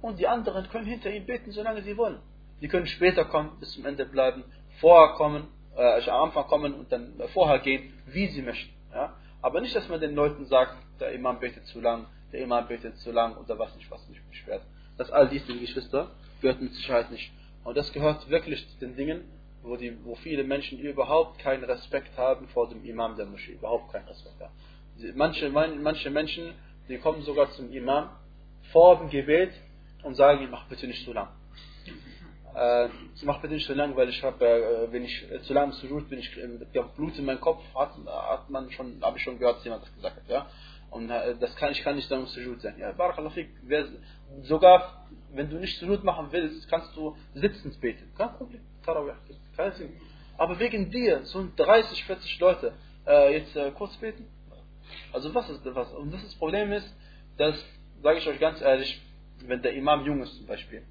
[0.00, 2.20] und die anderen können hinter ihm beten, solange sie wollen.
[2.60, 4.44] Sie können später kommen, bis zum Ende bleiben,
[4.80, 8.72] vorher kommen, äh, am Anfang kommen und dann vorher gehen, wie sie möchten.
[8.92, 9.14] Ja?
[9.42, 12.96] Aber nicht, dass man den Leuten sagt, der Imam betet zu lang, der Imam betet
[12.98, 14.62] zu lang oder was nicht, was nicht beschwert.
[14.98, 17.32] Das all dies, liebe Geschwister, gehört mit Sicherheit nicht.
[17.64, 19.24] Und das gehört wirklich zu den Dingen,
[19.62, 23.52] wo, die, wo viele Menschen überhaupt keinen Respekt haben vor dem Imam der Moschee.
[23.52, 24.52] Überhaupt keinen Respekt haben.
[25.14, 26.54] Manche, manche Menschen,
[26.88, 28.10] die kommen sogar zum Imam
[28.72, 29.52] vor dem Gebet
[30.02, 31.28] und sagen ihm, mach bitte nicht so lang.
[32.54, 32.88] Äh,
[33.22, 35.86] mach bitte nicht so lang, weil ich habe, äh, wenn ich äh, zu lang zu
[36.08, 39.58] bin, ich äh, Blut in meinem Kopf, hat, hat man schon, habe ich schon gehört,
[39.58, 40.46] dass jemand das gesagt hat, ja.
[40.90, 42.76] Und äh, das kann ich kann nicht dann Sujud sein.
[42.78, 43.50] Ja, Barakallahu fik,
[44.42, 48.12] sogar wenn du nicht Sujud machen willst, kannst du sitzend beten.
[48.16, 48.60] Kein Problem.
[48.84, 49.14] Tarawih,
[49.56, 49.92] kein Sinn.
[50.36, 52.72] Aber wegen dir, so 30, 40 Leute,
[53.06, 54.26] äh, jetzt äh, kurz beten?
[55.12, 55.92] Also was ist was?
[55.92, 56.92] Und das, das Problem ist,
[57.36, 57.56] dass,
[58.02, 59.00] sage ich euch ganz ehrlich,
[59.46, 60.82] wenn der Imam jung ist zum Beispiel,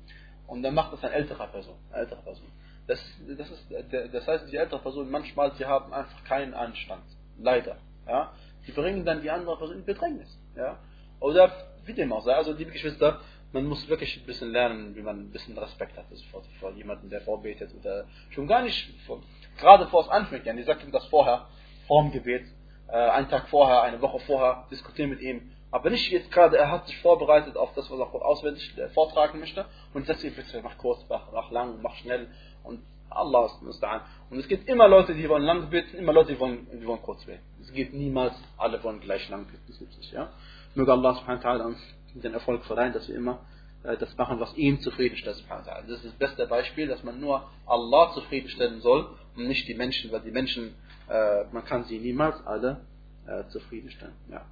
[0.49, 2.47] und dann macht das eine ältere Person, eine ältere Person.
[2.88, 2.99] Das,
[3.38, 3.67] das, ist,
[4.12, 7.03] das heißt, die ältere Person, manchmal, sie haben einfach keinen Anstand.
[7.38, 7.77] Leider.
[8.07, 8.33] Ja?
[8.65, 10.39] Die bringen dann die andere Person in Bedrängnis.
[10.55, 10.79] Ja?
[11.19, 11.51] Oder
[11.85, 12.33] wie dem auch sei.
[12.33, 16.05] Also, liebe Geschwister, man muss wirklich ein bisschen lernen, wie man ein bisschen Respekt hat
[16.31, 17.71] vor, vor jemandem, der vorbetet.
[17.79, 19.21] Oder schon gar nicht, vor,
[19.59, 20.45] gerade vor es anfängt.
[20.45, 21.47] Ja, ich sagte ihm das vorher,
[21.88, 22.45] vor dem Gebet,
[22.88, 25.51] äh, einen Tag vorher, eine Woche vorher, diskutieren mit ihm.
[25.71, 29.39] Aber nicht jetzt gerade, er hat sich vorbereitet auf das, was er auswendig äh, vortragen
[29.39, 29.65] möchte.
[29.93, 32.27] Und ihn bitte, mach kurz, mach, mach lang, mach schnell.
[32.63, 34.01] Und Allah ist an.
[34.29, 37.01] Und es gibt immer Leute, die wollen lang beten, immer Leute, die wollen, die wollen
[37.01, 37.43] kurz beten.
[37.62, 39.63] Es gibt niemals, alle wollen gleich lang beten.
[39.67, 40.29] Das gibt es, ja.
[40.75, 41.79] Möge Allah subhanahu wa ta'ala uns
[42.13, 43.39] den Erfolg verleihen, dass wir immer
[43.84, 45.43] äh, das machen, was ihm zufriedenstellt.
[45.49, 50.12] Das ist das beste Beispiel, dass man nur Allah zufriedenstellen soll und nicht die Menschen,
[50.12, 50.75] weil die Menschen,
[51.10, 52.82] äh, man kann sie niemals alle
[53.27, 54.15] äh, zufriedenstellen.
[54.29, 54.45] Ja.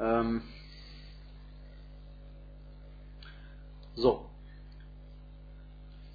[0.00, 0.42] Ähm
[3.94, 4.30] so.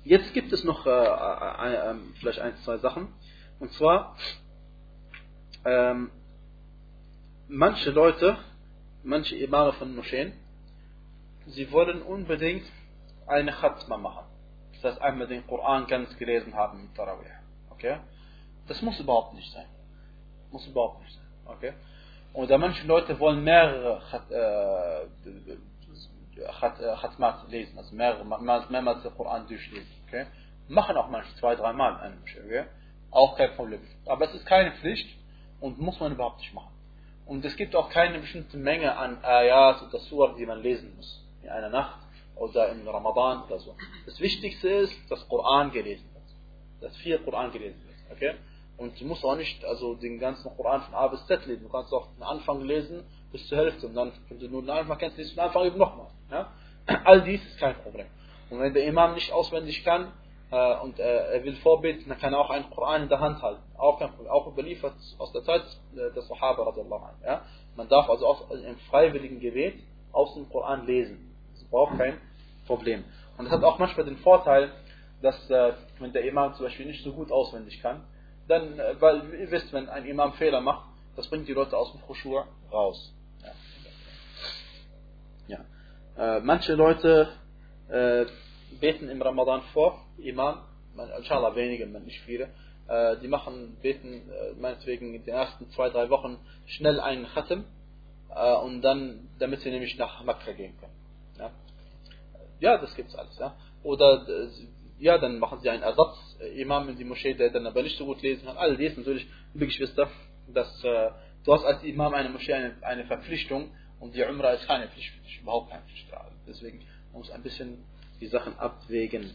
[0.04, 3.14] Jetzt gibt es noch äh, äh, äh, vielleicht ein, zwei Sachen.
[3.60, 4.16] Und zwar,
[5.64, 6.12] ähm,
[7.48, 8.38] manche Leute,
[9.04, 10.34] manche Imame von Moscheen,
[11.48, 12.66] sie wollen unbedingt
[13.28, 14.26] eine Khatma machen.
[14.74, 17.32] Das heißt, einmal den Koran ganz gelesen haben mit Tarawih.
[17.72, 18.00] Okay?
[18.68, 19.68] Das muss überhaupt nicht sein.
[20.52, 21.26] Muss überhaupt nicht sein.
[21.46, 21.74] Okay?
[22.36, 24.30] Oder manche Leute wollen mehrere Khat,
[26.82, 29.88] äh, Khatmat lesen, also mehrere, mehrmals den Koran durchlesen.
[30.06, 30.26] Okay?
[30.68, 32.66] Machen auch manche zwei, dreimal eine okay?
[33.10, 33.80] Auch kein Problem.
[34.06, 35.18] Aber es ist keine Pflicht
[35.62, 36.74] und muss man überhaupt nicht machen.
[37.26, 41.24] Und es gibt auch keine bestimmte Menge an Ayat oder Surah, die man lesen muss.
[41.42, 42.00] In einer Nacht
[42.36, 43.78] oder im Ramadan oder so.
[44.06, 46.26] Das Wichtigste ist, dass Koran gelesen wird.
[46.82, 48.12] Dass viel Koran gelesen wird.
[48.12, 48.36] Okay?
[48.78, 51.64] Und du musst auch nicht also den ganzen Koran von A bis Z lesen.
[51.64, 53.88] Du kannst auch den Anfang lesen bis zur Hälfte.
[53.88, 56.08] Und dann, wenn du nur den Anfang kennst, liest du den Anfang eben nochmal.
[56.30, 56.52] Ja?
[57.06, 58.08] All dies ist kein Problem.
[58.50, 60.12] Und wenn der Imam nicht auswendig kann,
[60.52, 63.42] äh, und äh, er will vorbeten, dann kann er auch einen Koran in der Hand
[63.42, 63.62] halten.
[63.78, 66.74] Auch, auch überliefert aus der Zeit des Sahaba.
[67.26, 67.42] Ja?
[67.76, 69.80] Man darf also auch im freiwilligen Gebet
[70.12, 71.36] aus dem Koran lesen.
[71.54, 72.20] Das braucht kein
[72.68, 73.04] Problem.
[73.38, 74.72] Und das hat auch manchmal den Vorteil,
[75.22, 78.04] dass äh, wenn der Imam zum Beispiel nicht so gut auswendig kann,
[78.48, 81.92] dann, äh, weil ihr wisst, wenn ein Imam Fehler macht, das bringt die Leute aus
[81.92, 83.14] dem Khushur raus.
[85.48, 85.66] Ja.
[86.18, 86.38] ja.
[86.38, 87.30] Äh, manche Leute
[87.90, 88.26] äh,
[88.80, 90.64] beten im Ramadan vor, Imam,
[91.18, 92.50] inshallah wenige, nicht viele,
[92.88, 97.66] äh, die machen, beten äh, meinetwegen in den ersten zwei, drei Wochen schnell einen Khatam
[98.30, 100.94] äh, und dann, damit sie nämlich nach Mekka gehen können.
[101.38, 101.52] Ja,
[102.60, 103.38] ja das gibt's alles.
[103.40, 103.56] Ja.
[103.84, 104.26] Oder
[105.00, 108.22] ja, dann machen sie einen Ersatz-Imam in die Moschee, der dann aber nicht so gut
[108.22, 108.58] lesen kann.
[108.58, 110.10] All dies natürlich, liebe Geschwister,
[110.48, 111.10] dass äh,
[111.44, 115.12] du hast als Imam einer Moschee eine, eine Verpflichtung und die Umrah ist keine Pflicht,
[115.42, 116.08] überhaupt keine Pflicht.
[116.48, 116.82] Deswegen
[117.12, 117.84] muss ein bisschen
[118.20, 119.32] die Sachen abwägen.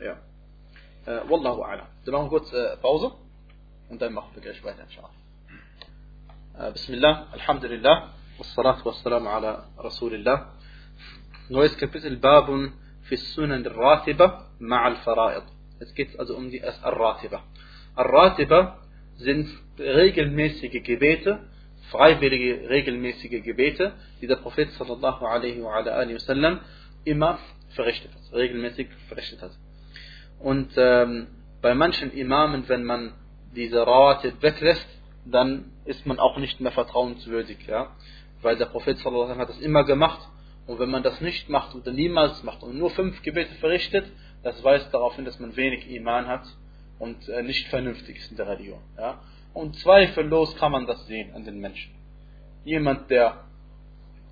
[0.00, 0.18] Ja.
[1.06, 1.86] Äh, Wallahu a'lam.
[2.04, 3.12] Wir machen kurz äh, Pause
[3.88, 5.10] und dann machen wir gleich weiter, inshallah.
[6.68, 10.52] Äh, Bismillah, Alhamdulillah, wassalatu wassalamu ala Rasulillah.
[11.48, 15.44] Neues Kapitel, Babun fi Sunan Ratiba ma'al Fara'id.
[15.80, 17.42] Es geht also um die Ar-Ratiba.
[17.94, 18.78] Ar-Ratiba
[19.16, 21.40] sind regelmäßige Gebete,
[21.90, 26.60] freiwillige regelmäßige Gebete, die der Prophet sallallahu alaihi wa alaihi wasallam
[27.04, 27.38] immer
[27.70, 29.52] verrichtet hat, regelmäßig verrichtet hat.
[30.40, 31.28] Und ähm,
[31.62, 33.14] bei manchen Imamen, wenn man
[33.54, 34.86] diese Rawatib weglässt,
[35.24, 37.90] dann ist man auch nicht mehr vertrauenswürdig, ja,
[38.42, 40.20] weil der Prophet sallallahu alaihi wasallam hat das immer gemacht
[40.66, 44.06] und wenn man das nicht macht oder niemals macht und nur fünf Gebete verrichtet,
[44.42, 46.44] das weist darauf hin, dass man wenig Iman hat
[46.98, 48.80] und äh, nicht vernünftig ist in der Religion.
[48.96, 49.20] Ja?
[49.54, 51.92] Und zweifellos kann man das sehen an den Menschen.
[52.64, 53.44] Jemand, der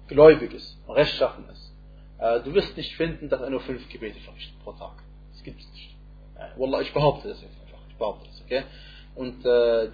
[0.09, 1.73] gläubig ist, rechtschaffen ist,
[2.19, 5.03] äh, du wirst nicht finden, dass er nur fünf Gebete verrichtet pro Tag.
[5.33, 5.97] Das gibt es nicht.
[6.37, 7.79] Äh, Wallah, ich behaupte das jetzt einfach.
[7.89, 8.63] Ich behaupte das, okay?
[9.15, 9.43] Und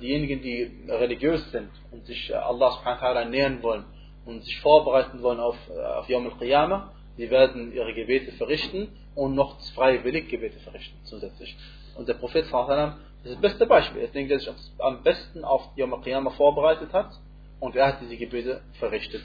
[0.01, 3.85] diejenigen, die religiös sind und sich Allah subhanahu wa ta'ala nähern wollen
[4.25, 9.61] und sich vorbereiten wollen auf, auf Yom al-Qiyamah, die werden ihre Gebete verrichten und noch
[9.75, 11.57] freiwillig Gebete verrichten zusätzlich.
[11.94, 14.03] Und der Prophet das ist das beste Beispiel.
[14.03, 17.11] Ist der sich am besten auf Yom al-Qiyamah vorbereitet hat
[17.61, 19.22] und er hat diese Gebete verrichtet.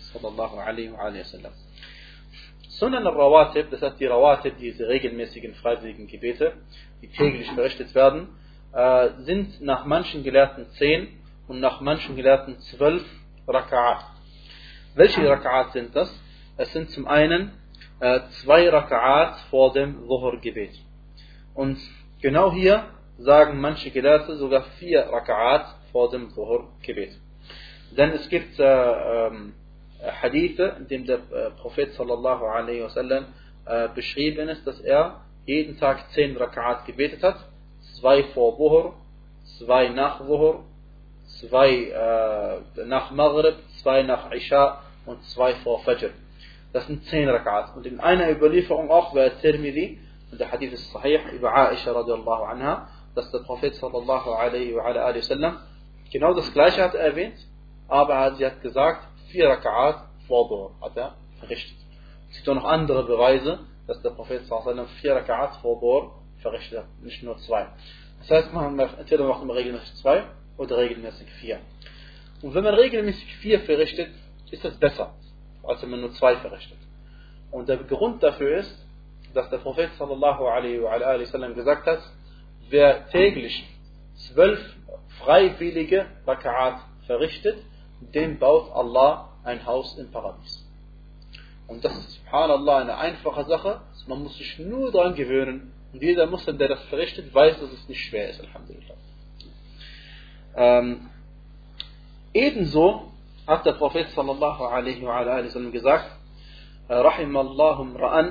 [2.70, 6.54] Sunan al-Rawatib, das heißt die Rawatib, diese regelmäßigen freiwilligen Gebete,
[7.02, 8.28] die täglich verrichtet werden,
[8.74, 11.08] äh, sind nach manchen Gelehrten zehn
[11.48, 13.04] und nach manchen Gelehrten zwölf
[13.48, 14.04] Raka'at.
[14.94, 16.14] Welche Raka'at sind das?
[16.58, 17.54] Es sind zum einen
[18.00, 20.72] äh, zwei Raka'at vor dem Dhuhr-Gebet.
[21.54, 21.78] Und
[22.22, 22.86] genau hier
[23.18, 27.18] sagen manche Gelehrte sogar vier Raka'at vor dem Dhuhr-Gebet.
[27.98, 29.54] Denn es gibt äh, ähm,
[30.22, 33.26] Hadithe, in dem der äh, Prophet sallallahu alaihi wasallam
[33.66, 37.38] äh, beschrieben ist, dass er jeden Tag zehn Raka'at gebetet hat,
[38.00, 38.94] zwei vor Wuhr,
[39.58, 40.64] zwei nach Wuhr,
[41.40, 46.12] zwei äh, nach Maghrib, zwei nach Isha und zwei vor Fajr.
[46.74, 47.76] Das sind zehn Rak'at.
[47.76, 50.00] Und in einer Überlieferung auch bei Tirmidhi,
[50.32, 54.84] und der Hadith ist sahih, über Aisha radiallahu anha, dass der Prophet sallallahu alaihi wa
[54.84, 55.58] alaihi sallam
[56.12, 57.38] genau das gleiche hat erwähnt,
[57.88, 61.78] aber sie hat gesagt, vier Rak'at Dhuhr hat er verrichtet.
[62.30, 65.62] Es gibt auch noch andere Beweise, dass der Prophet sallallahu alaihi wa sallam vier Rak'at
[65.62, 67.68] Dhuhr verrichtet hat, nicht nur zwei.
[68.20, 70.26] Das heißt, man macht man regelmäßig zwei
[70.58, 71.60] oder regelmäßig vier.
[72.42, 74.10] Und wenn man regelmäßig vier verrichtet,
[74.52, 75.16] ist es besser
[75.68, 76.78] als wenn man nur zwei verrichtet.
[77.52, 78.86] Und der Grund dafür ist,
[79.34, 82.00] dass der Prophet sallallahu alaihi wa sallam gesagt hat,
[82.70, 83.68] wer täglich
[84.16, 84.60] zwölf
[85.20, 87.58] freiwillige Raka'at verrichtet,
[88.14, 90.66] dem baut Allah ein Haus im Paradies.
[91.68, 93.82] Und das ist, subhanallah, eine einfache Sache.
[94.08, 95.74] Man muss sich nur daran gewöhnen.
[95.92, 98.96] Und jeder Muslim, der das verrichtet, weiß, dass es nicht schwer ist, Alhamdulillah.
[100.56, 101.10] Ähm,
[102.34, 103.12] ebenso
[103.48, 106.12] hat der Prophet sallallahu alaihi wa alaihi sallam gesagt,
[106.90, 108.26] Rahimallahu ra'an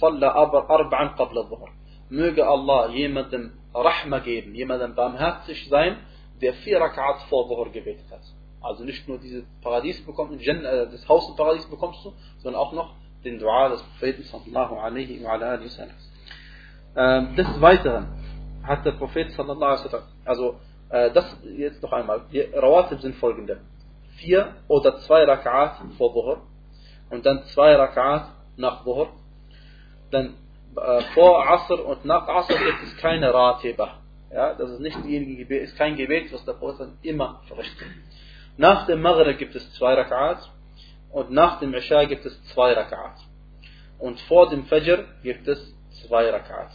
[0.00, 1.68] salla arba'an qabla dhuhr.
[2.10, 5.98] Möge Allah jemandem Rahma geben, jemandem barmherzig sein,
[6.40, 8.22] der vier Rak'at vor Dhuhr gebetet hat.
[8.60, 12.72] Also nicht nur dieses Paradies bekommt, äh, das Haus im Paradies bekommst du, sondern auch
[12.72, 15.96] noch den Dua des Propheten sallallahu alaihi wa alaihi sallam.
[16.96, 18.06] Ähm, des Weiteren
[18.62, 20.56] hat der Prophet sallallahu alaihi wa sallam, also
[20.90, 23.60] äh, das jetzt noch einmal, die Rawatib sind folgende
[24.16, 26.42] vier oder zwei Rak'at vor Dhuhr
[27.10, 29.08] und dann zwei Rak'at nach Dhuhr.
[30.10, 30.34] Dann
[30.76, 33.98] äh, vor Asr und nach Asr gibt es keine Ratiba.
[34.32, 37.86] Ja, das ist nicht Gebet, ist kein Gebet, was der Prophet immer verrichtet.
[38.56, 40.38] Nach dem Maghrib gibt es zwei Rak'at
[41.10, 43.16] und nach dem Isha gibt es zwei Rak'at.
[43.98, 46.70] Und vor dem Fajr gibt es zwei Rak'at.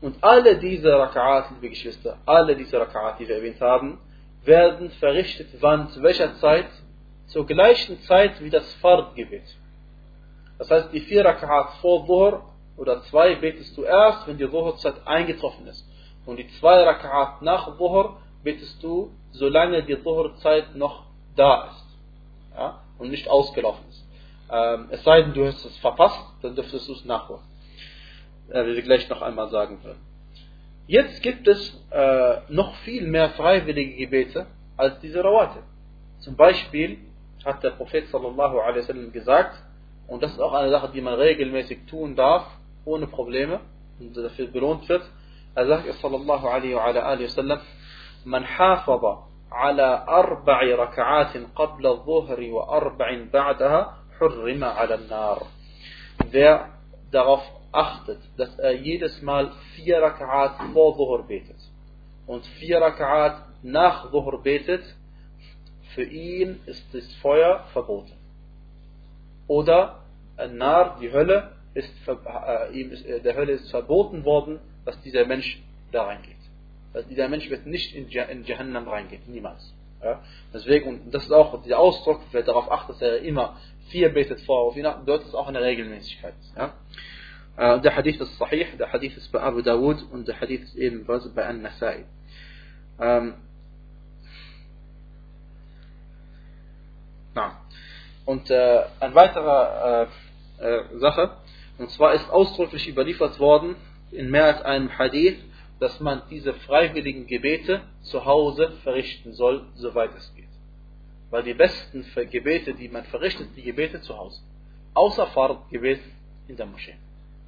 [0.00, 4.00] Und alle diese Rak'at, liebe Geschwister, alle diese Rak'at, die wir erwähnt haben,
[4.44, 6.68] werden verrichtet, wann, zu welcher Zeit?
[7.26, 9.44] Zur gleichen Zeit wie das Fard-Gebet.
[10.58, 12.44] Das heißt, die vier Rak'at vor Dhuhr
[12.76, 15.86] oder zwei betest du erst, wenn die Dhuhr-Zeit eingetroffen ist.
[16.26, 21.04] Und die zwei Rak'at nach Dhuhr betest du, solange die Dhuhr-Zeit noch
[21.36, 21.86] da ist.
[22.56, 22.80] Ja?
[22.98, 24.04] Und nicht ausgelaufen ist.
[24.50, 27.42] Ähm, es sei denn, du hast es verpasst, dann dürftest du es nachholen.
[28.50, 30.00] äh, wie wir gleich noch einmal sagen werden.
[30.87, 31.59] Jetzt gibt es
[31.91, 35.59] äh, noch viel mehr freiwillige Gebete als diese Rawate.
[36.19, 36.99] Zum Beispiel
[37.45, 39.61] hat der Prophet sallallahu alaihi wasallam gesagt,
[40.07, 42.45] und das ist auch eine Sache, die man regelmäßig tun darf,
[42.85, 43.59] ohne Probleme,
[43.99, 45.03] und dafür belohnt wird.
[45.55, 47.59] Er sagt sallallahu alaihi wasallam,
[48.23, 55.47] man hafaza على أربع ركعات قبل الظهر وأربع بعدها حرم على النار.
[56.31, 56.69] Wer
[57.11, 57.41] darauf
[57.72, 61.56] achtet, dass er jedes Mal vier Rak'at vor Dhuhr betet
[62.26, 64.82] und vier Rak'at nach Dhuhr betet,
[65.94, 68.12] für ihn ist das Feuer verboten.
[69.46, 70.02] Oder
[70.50, 71.80] Nar, die Hölle, äh,
[72.78, 76.36] ist, äh, der Hölle ist verboten worden, dass dieser Mensch da reingeht.
[76.92, 79.74] Also dieser Mensch wird nicht in, in Jahannam reingehen, niemals.
[80.02, 80.22] Ja?
[80.52, 83.56] Deswegen, und das ist auch dieser Ausdruck, wer darauf achtet, dass er immer
[83.88, 86.34] vier betet vor auf ihn, bedeutet es auch eine Regelmäßigkeit.
[86.56, 86.74] Ja?
[87.56, 90.76] Äh, der Hadith ist sahih, der Hadith ist bei Abu Dawud und der Hadith ist
[90.76, 92.04] ebenfalls bei An-Nasai.
[92.98, 93.34] Ähm,
[97.34, 97.60] na.
[98.24, 100.06] Und äh, eine weitere
[100.60, 101.36] äh, äh, Sache,
[101.78, 103.76] und zwar ist ausdrücklich überliefert worden
[104.12, 105.38] in mehr als einem Hadith,
[105.80, 110.48] dass man diese freiwilligen Gebete zu Hause verrichten soll, soweit es geht.
[111.30, 114.42] Weil die besten Gebete, die man verrichtet, die Gebete zu Hause.
[114.94, 116.00] Außer Fard-Gebet
[116.46, 116.94] in der Moschee.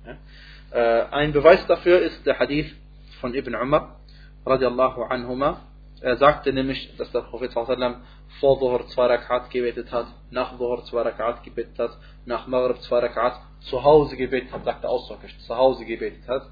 [0.07, 1.09] Ja?
[1.11, 2.75] Ein Beweis dafür ist der Hadith
[3.21, 4.01] von Ibn Umar,
[4.45, 5.61] radiallahu anhuma.
[6.01, 11.03] Er sagte nämlich, dass der Prophet vor Dhuhr zwei Rakat gebetet hat, nach Dhuhr zwei
[11.03, 15.57] Rakat gebetet hat, nach Maghrib zwei Rakat zu Hause gebetet hat, sagt er ausdrücklich, zu
[15.57, 16.43] Hause gebetet hat.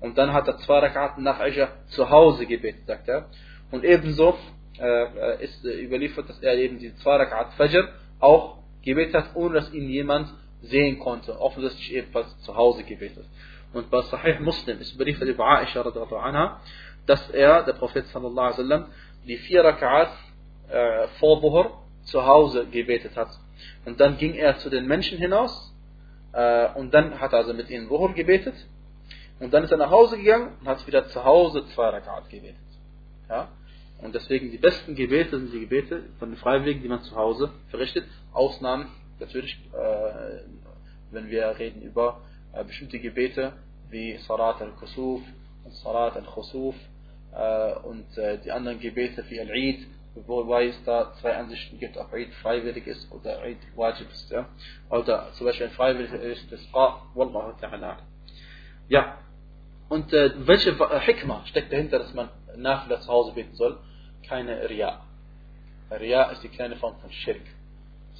[0.00, 3.26] Und dann hat er zwei Rakat nach Isha zu Hause gebetet, sagt er.
[3.70, 4.36] Und ebenso
[4.78, 7.88] äh, ist äh, überliefert, dass er eben die zwei Rakat Fajr
[8.20, 10.28] auch gebetet hat, ohne dass ihn jemand
[10.62, 11.40] sehen konnte.
[11.40, 13.26] Offensichtlich ebenfalls zu Hause gebetet.
[13.72, 16.60] Und bei Sahih Muslim ist überliefert über Aisha anha,
[17.06, 18.86] dass er, der Prophet sallallahu alaihi wasallam,
[19.26, 20.10] die vier Rak'at
[20.68, 23.28] äh, vor Dhuhr zu Hause gebetet hat.
[23.84, 25.74] Und dann ging er zu den Menschen hinaus
[26.32, 28.54] äh, und dann hat er also mit ihnen Dhuhr gebetet.
[29.40, 32.56] Und dann ist er nach Hause gegangen und hat wieder zu Hause zwei Rak'at gebetet.
[33.28, 33.48] Ja?
[34.02, 37.50] Und deswegen die besten Gebete sind die Gebete von den Freiwilligen, die man zu Hause
[37.70, 38.04] verrichtet.
[38.32, 38.88] Ausnahmen
[39.22, 40.40] natürlich, äh,
[41.10, 42.20] wenn wir reden über
[42.52, 43.52] äh, bestimmte Gebete
[43.90, 45.22] wie Salat al-Kusuf
[45.64, 46.74] und Salat al-Khusuf
[47.34, 49.86] äh, und äh, die anderen Gebete wie Al-Eid,
[50.26, 54.30] wobei es da zwei Ansichten gibt, ob Eid freiwillig ist oder Eid wajib ist.
[54.30, 54.48] Ja?
[54.90, 57.96] Oder zum Beispiel ein freiwilliges Isqa, Wallahu ta'ala.
[58.88, 59.18] Ja,
[59.88, 63.78] und äh, welche Hikmah steckt dahinter, dass man Nafila zu Hause beten soll?
[64.26, 65.00] Keine Ria.
[65.90, 67.42] Ria ist die kleine Form von Schirk.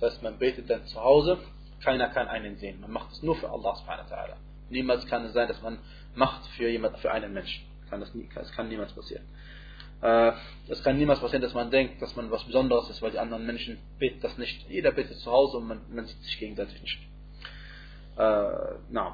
[0.03, 1.39] Das heißt, man betet dann zu Hause,
[1.81, 2.81] keiner kann einen sehen.
[2.81, 4.35] Man macht es nur für Allah subhanahu wa ta'ala.
[4.69, 5.79] Niemals kann es sein, dass man
[6.17, 7.65] macht für jemand, für einen Menschen.
[7.89, 9.23] Kann das, nie, das kann niemals passieren.
[10.01, 10.33] Äh,
[10.67, 13.47] es kann niemals passieren, dass man denkt, dass man was Besonderes ist, weil die anderen
[13.47, 14.69] Menschen beten das nicht.
[14.69, 16.99] Jeder betet zu Hause und man, man sieht sich gegenseitig nicht.
[18.17, 19.07] Äh.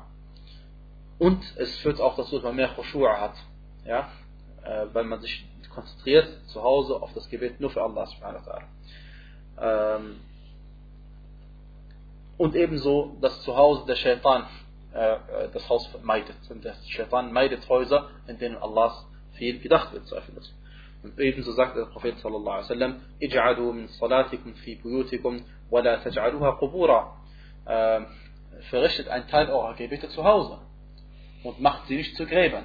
[1.19, 3.35] Und es führt auch dazu, dass man mehr Khushu'a hat.
[3.85, 4.11] Ja?
[4.65, 8.53] Äh, weil man sich konzentriert zu Hause auf das Gebet nur für Allah subhanahu wa
[8.53, 9.97] ta'ala.
[9.97, 10.21] Ähm,
[12.39, 14.47] und ebenso das Zuhause der Shaitan
[14.95, 15.19] äh, äh
[15.53, 16.37] das Haus meidet.
[16.49, 20.43] Und der Shaitan meidet Häuser, in denen Allahs viel gedacht wird, zu öffnen.
[21.03, 26.59] Und ebenso sagt der Prophet sallallahu alaihi wasallam: min salatikum fi buyutikum wa la taj'aluha
[26.59, 27.17] qubura."
[27.67, 28.07] Ähm,
[28.71, 30.59] verrichtet einen Teil eurer Gebete zu Hause
[31.45, 32.65] und macht sie nicht zu Gräbern.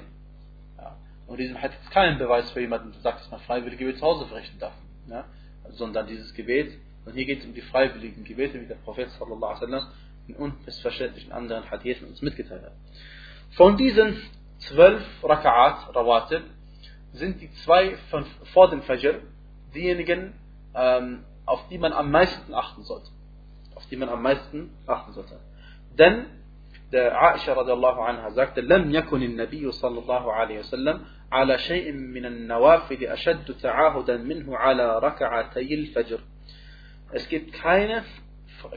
[0.78, 0.96] Ja.
[1.26, 4.06] Und diesem hat jetzt keinen Beweis für jemanden, der sagt, dass man freiwillig Gebet zu
[4.06, 4.72] Hause verrichten darf,
[5.08, 5.24] ja.
[5.70, 6.72] sondern dieses Gebet
[7.05, 9.87] und hier geht es um die freiwilligen Gebete, wie der Prophet sallallahu alaihi wasallam
[10.27, 12.73] in unmissverständlichen anderen Hadithen uns mitgeteilt hat.
[13.51, 14.15] Von diesen
[14.59, 16.43] zwölf Raka'at, Rawatib,
[17.13, 19.21] sind die zwei von, vor dem Fajr
[19.73, 20.33] diejenigen,
[20.75, 23.09] ähm, auf die man am meisten achten sollte.
[23.75, 25.39] Auf die man am meisten achten sollte.
[25.97, 26.25] Denn
[26.91, 31.01] der Aisha radiallahu anha sagte, لم يكن النبي صلى الله عليه وسلم
[31.31, 36.19] على شيء من النوافل أشد تعاهدا منه على ركعتي الفجر
[37.12, 38.04] Es gibt, keine,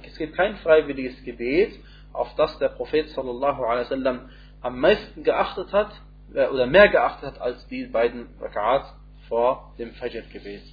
[0.03, 1.73] es gibt kein freiwilliges Gebet,
[2.13, 4.29] auf das der Prophet sallallahu alaihi wasallam
[4.61, 5.91] am meisten geachtet hat
[6.33, 8.85] äh, oder mehr geachtet hat als die beiden Rak'at
[9.27, 10.63] vor dem Fajr-Gebet.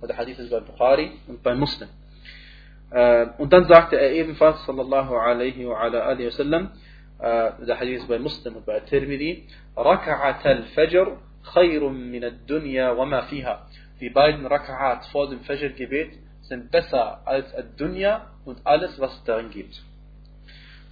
[0.00, 1.88] Und der Hadith ist bei Bukhari und bei Muslim.
[2.90, 6.70] Äh, und dann sagte er ebenfalls sallallahu alaihi wa ala alihi wasallam,
[7.18, 11.18] äh, der Hadith ist bei Muslim und bei Tirmidhi, Rak'at al-Fajr
[11.54, 13.66] khayrun min ad-dunya wa ma fiha.
[14.00, 19.50] Die beiden Rak'at vor dem Fajr-Gebet sind besser als Ad-Dunya und alles, was es darin
[19.50, 19.82] gibt.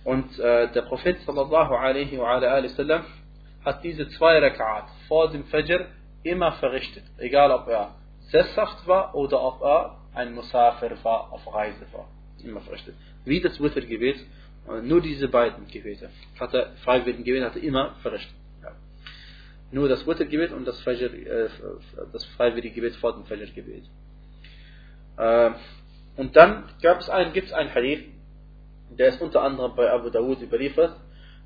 [0.05, 2.69] Und äh, der Prophet sallallahu alaihi wa alaihi
[3.65, 5.87] hat diese zwei Rak'at vor dem Fajr
[6.23, 7.05] immer verrichtet.
[7.19, 7.95] Egal ob er
[8.31, 12.09] sesshaft war oder ob er ein Musafir war, auf Reise war.
[12.43, 12.95] Immer verrichtet.
[13.25, 14.17] Wie das Wittergebet,
[14.83, 18.35] nur diese beiden Gebete hat er, freiwilligen Gebet hat er immer verrichtet.
[19.73, 21.49] Nur das Wittergebet und das, Fajr, äh,
[22.13, 23.85] das freiwillige Gebet vor dem Fajr-Gebet.
[25.17, 25.51] Äh,
[26.17, 28.05] und dann gab es einen, gibt es einen Hadith,
[28.91, 30.97] der ist unter anderem bei Abu Dawud überliefert.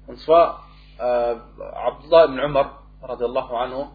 [0.07, 0.65] Und zwar
[0.99, 3.87] äh, Abdullah ibn Umar radiallahu anhu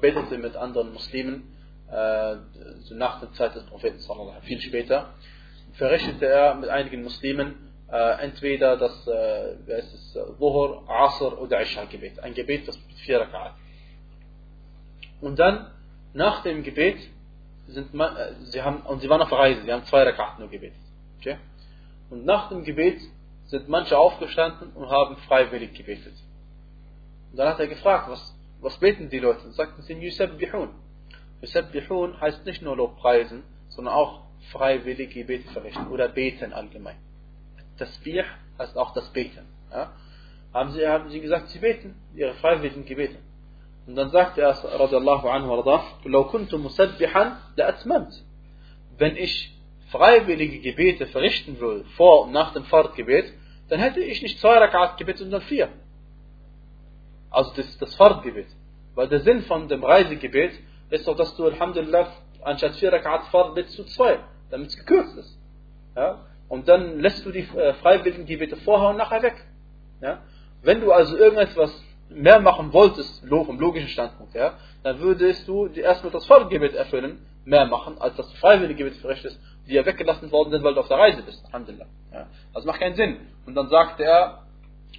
[0.00, 1.52] betete mit anderen Muslimen
[1.90, 2.36] äh,
[2.90, 3.98] nach der Zeit des Propheten
[4.42, 5.10] viel später
[5.74, 7.54] verrichtete er mit einigen Muslimen
[7.90, 13.20] äh, entweder das äh, es Dhuhr, Asr oder Isha Gebet ein Gebet das mit vier
[13.20, 13.54] Rakat
[15.20, 15.70] und dann
[16.14, 16.98] nach dem Gebet
[17.66, 20.78] sind äh, sie haben und sie waren auf Reise sie haben zwei Rakat nur gebetet
[21.18, 21.38] okay?
[22.10, 23.00] und nach dem Gebet
[23.46, 26.14] sind manche aufgestanden und haben freiwillig gebetet
[27.30, 29.44] und dann hat er gefragt was was beten die Leute?
[29.44, 30.70] Und sagten sie, Yusabbihun.
[31.42, 36.96] Yusabbihun heißt nicht nur Lobpreisen, sondern auch freiwillige Gebete verrichten oder beten allgemein.
[37.76, 38.24] Das Tasbih
[38.58, 39.46] heißt auch das Beten.
[39.70, 39.92] Ja?
[40.54, 43.16] Haben, sie, haben sie gesagt, sie beten, ihre freiwilligen Gebete.
[43.87, 48.23] Und dann sagte er, radiallahu anhu warda, لو كنت مسبحا لأتممت.
[48.97, 49.55] Wenn ich
[49.91, 53.33] freiwillige Gebete verrichten würde, vor und nach dem Fahrtgebet,
[53.69, 55.69] dann hätte ich nicht zwei Rakat gebetet, sondern vier.
[57.29, 58.47] Also das ist das Fahrtgebet.
[58.95, 60.53] Weil der Sinn von dem Reisegebet
[60.89, 62.07] ist doch, dass du Alhamdulillah
[62.43, 64.19] anstatt vier Rakat Fahrt betest du zwei,
[64.49, 65.37] damit es gekürzt ist.
[65.95, 66.25] Ja?
[66.49, 69.45] Und dann lässt du die äh, freiwilligen Gebete vorher und nachher weg.
[70.01, 70.21] Ja?
[70.61, 71.71] Wenn du also irgendetwas
[72.14, 77.66] mehr machen wolltest, vom logischen Standpunkt, ja, dann würdest du erstmal das Fahrtgebet erfüllen, mehr
[77.66, 80.98] machen, als das freiwillige Gebet verrichtest, die ja weggelassen worden sind, weil du auf der
[80.98, 81.44] Reise bist.
[81.46, 81.86] Alhamdulillah.
[82.12, 82.26] Ja?
[82.54, 83.16] Also macht keinen Sinn.
[83.46, 84.42] Und dann sagte er,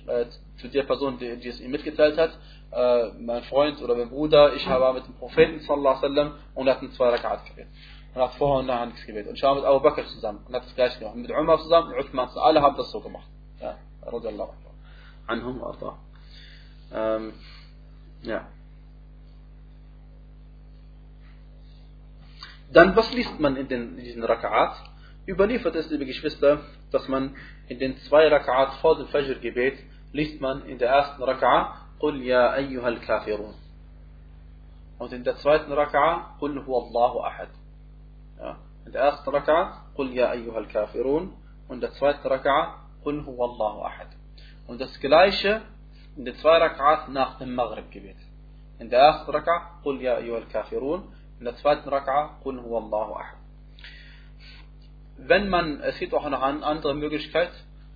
[0.08, 0.26] äh,
[0.58, 2.32] zu der Person, die, die, es ihm mitgeteilt hat,
[2.72, 6.82] äh, mein Freund oder mein Bruder, ich habe mit dem Propheten sallallahu wasallam und er
[6.82, 7.72] hat zwei Rakat gebetet.
[8.14, 9.30] Und hat vorher und nachher nichts gebetet.
[9.30, 11.16] Und ich mit Abu Bakr zusammen und hat das gleiche gemacht.
[11.16, 13.28] Mit Umar zusammen, mit Uthman alle haben das so gemacht.
[13.62, 14.52] Ja, radiallahu
[15.28, 15.98] anhum wa
[16.93, 17.33] ähm,
[18.23, 18.49] ja.
[22.73, 24.75] Dann, was liest man in, den, in diesen Raka'at?
[25.27, 26.61] Überliefert ist, liebe Geschwister,
[26.91, 27.37] dass man
[27.69, 29.79] in den zwei Raka'at vor dem Fajr-Gebet
[30.13, 33.55] liest man in der ersten Raka'a قل يا أيها الكافرون
[34.99, 37.49] und in der zweiten Raka'a قل هو الله أحد
[38.39, 41.33] ja, in der ersten Raka'a قل يا أيها الكافرون
[41.69, 42.75] und in der zweiten Raka'a
[43.05, 44.07] قل هو الله أحد
[44.69, 45.63] und das gleiche
[46.16, 48.18] zwei Raka'at nach dem Maghrib-Gebet
[48.80, 51.04] in der ersten Raka'a قل يا أيها الكافرون
[51.42, 53.38] der zweiten Raka'a قل هو الله أحد
[55.18, 57.52] wenn man, es gibt auch noch eine andere Möglichkeit,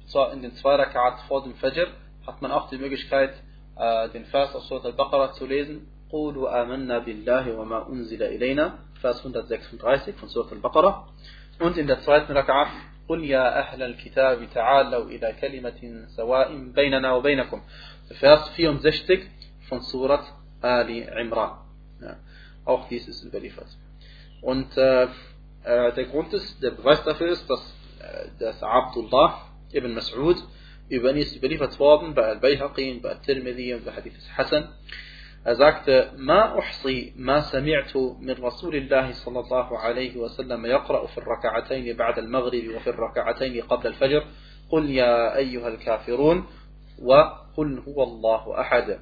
[0.07, 1.87] zwar in den zwei Rak'at vor dem Fajr,
[2.25, 3.33] hat man auch die Möglichkeit,
[3.75, 5.87] äh, den Vers aus Surat al-Baqarah zu lesen.
[6.09, 11.07] قولوا آمنا بالله وما أنزل إلينا Vers 136 von Surat al-Baqarah
[11.59, 12.67] und in der zweiten Rak'at
[13.09, 17.61] قل يا أهل الكتاب تعالوا إلى كلمة سواء بيننا وبينكم
[18.19, 19.21] Vers 64
[19.69, 20.23] von Surat
[20.61, 21.59] Ali Imran
[22.01, 22.17] ja,
[22.65, 23.67] auch dies ist überliefert
[24.41, 25.07] und äh,
[25.63, 29.41] äh, der Grund ist, der Beweis dafür ist, dass, äh, dass Abdullah
[29.73, 30.37] ibn Mas'ud
[30.89, 34.69] über ihn ist überliefert worden bei Al-Bayhaqi, bei Al-Tirmidhi und bei Hadith Hassan.
[35.43, 41.17] Er sagte, ما أحصي ما سمعت من رسول الله صلى الله عليه وسلم يقرأ في
[41.17, 44.25] الركعتين بعد المغرب وفي الركعتين قبل الفجر
[44.69, 46.45] قل يا أيها الكافرون
[47.01, 48.99] وقل هو الله أحد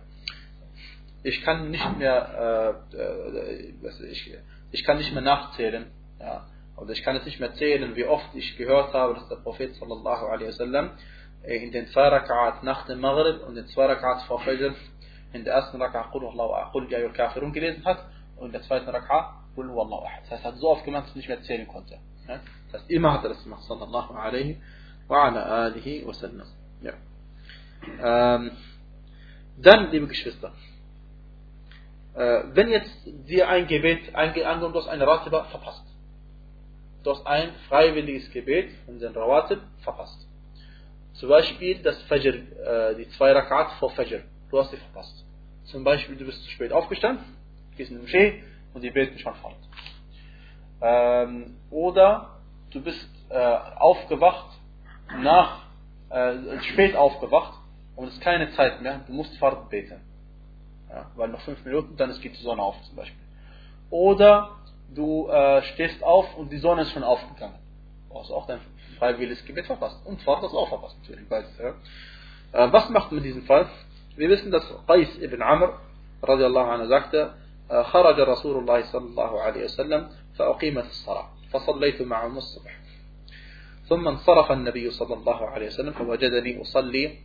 [1.23, 4.31] ich kann nicht mehr äh, äh, ich,
[4.71, 5.87] ich kann nicht mehr nachzählen
[6.19, 6.45] ja,
[6.77, 9.75] also ich kann jetzt nicht mehr zählen, wie oft ich gehört habe, dass der Prophet
[9.75, 10.91] sallallahu alaihi wasallam
[11.43, 14.73] in den zwei Rak'at nach dem Maghrib und den zwei Rak'at vor Fajr
[15.33, 18.05] in der ersten Rak'at Qul Allahu Qul ya Kafirun gelesen hat
[18.37, 19.25] und in der zweiten Rak'at
[19.55, 20.23] Qul Allahu Ahad.
[20.23, 21.97] Das heißt, er hat so oft gemacht, dass er nicht mehr zählen konnte.
[22.27, 24.61] Das heißt, immer hat er das gemacht, sallallahu alaihi
[25.07, 26.47] wa ala alihi wa sallam.
[26.81, 26.93] Ja.
[28.03, 28.51] Ähm,
[29.57, 30.51] dann, liebe Geschwister,
[32.15, 32.91] äh, wenn jetzt
[33.27, 35.85] dir ein Gebet, angenommen du hast eine Ratiba verpasst,
[37.03, 40.27] du hast ein freiwilliges Gebet von den Rawatib verpasst.
[41.13, 44.21] Zum Beispiel das Fajr, äh, die zwei Rakat vor Fajr.
[44.51, 45.25] Du hast sie verpasst.
[45.65, 47.25] Zum Beispiel, du bist zu spät aufgestanden,
[47.77, 49.55] gehst in die Moschee und die beten schon fort.
[50.81, 52.39] Ähm, oder
[52.71, 54.59] du bist äh, aufgewacht,
[55.21, 55.63] nach,
[56.09, 57.59] äh, spät aufgewacht
[57.96, 60.00] und es ist keine Zeit mehr, du musst Fahrt beten.
[60.88, 63.24] Ja, weil noch fünf Minuten, dann geht die Sonne auf zum Beispiel.
[63.90, 64.50] Oder
[64.94, 67.58] du äh, stehst auf und die Sonne ist schon aufgegangen.
[68.08, 68.60] Du hast auch dein
[68.98, 70.04] freiwilliges Gebet verpasst.
[70.04, 70.96] Und Fahrt das auch verpasst.
[71.28, 71.74] Beides, ja.
[72.52, 73.68] Äh, was macht man in diesem Fall?
[74.16, 75.78] Wir wissen, dass Qais ibn Amr
[76.22, 77.34] radiallahu anhu sagte,
[77.70, 82.78] خرج رسول الله صلى الله عليه وسلم فأقيمت الصلاة فصليت معهم الصبح
[83.88, 87.18] ثم انصرف النبي صلى الله عليه وسلم فوجدني أصلي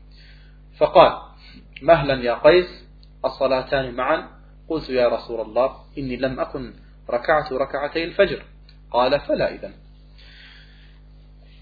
[0.81, 1.13] فقال
[1.83, 2.85] مهلا يا قيس
[3.25, 4.29] الصلاتان معا.
[4.69, 6.75] قلت يا رسول الله إني لم أكن
[7.11, 8.45] ركعت ركعتي الفجر.
[8.91, 9.73] قال فلا إذا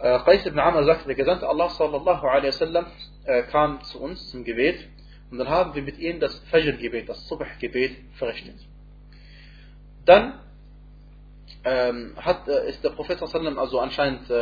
[0.02, 2.86] آه، قيس بن عمر زكت لكذنت الله صلى الله عليه وسلم
[3.28, 4.80] آه، كان سؤنس من قبيت
[5.30, 8.66] من الهاب في بيتين دس فجر قبيت الصبح قبيت فغشتت
[10.06, 10.32] دن
[12.18, 14.32] حتى استقفت صلى الله عليه وسلم أزو أنشاينت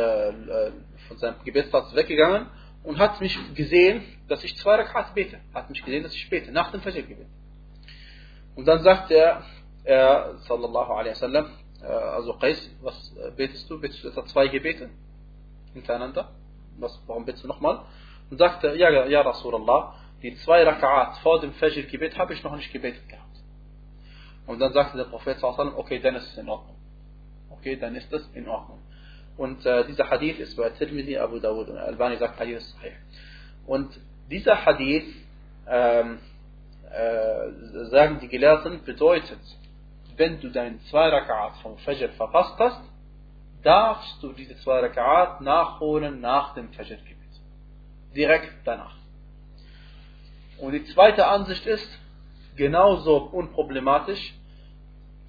[1.47, 2.47] قبيت صلى الله عليه وسلم
[2.87, 5.41] und hat mich gesehen, dass ich zwei Rakat bete.
[5.53, 7.27] Hat mich gesehen, dass ich bete, nach dem Fajr-Gebet.
[8.55, 9.43] Und dann sagt er,
[9.83, 11.47] er, sallallahu alaihi wasallam,
[11.81, 13.81] äh, also Qais, was äh, betest du?
[13.81, 14.89] Betest du etwa zwei Gebete
[15.73, 16.31] hintereinander?
[16.79, 17.81] Was, warum betest du nochmal?
[18.29, 22.71] Und sagte, ja, ja, Rasulallah, die zwei Raka'at vor dem Fajr-Gebet habe ich noch nicht
[22.71, 23.37] gebetet gehabt.
[24.45, 26.77] Und dann sagte der Prophet sallallahu okay, dann ist es in Ordnung.
[27.49, 28.79] Okay, dann ist es in Ordnung.
[29.37, 32.93] Und äh, dieser Hadith ist bei Tirmidhi, Abu Dawud und Albani sagt, Hadith ist sahih.
[33.67, 35.05] Und dieser Hadith
[35.67, 36.19] ähm,
[36.89, 39.39] äh, sagen die Gelehrten, bedeutet,
[40.15, 42.81] wenn du deinen zwei Raka'at vom Fajr verpasst hast,
[43.61, 47.17] darfst du diese zwei Raka'at nachholen nach dem Fajr-Gebet.
[48.15, 48.95] Direkt danach.
[50.59, 51.87] Und die zweite Ansicht ist,
[52.55, 54.33] genauso unproblematisch,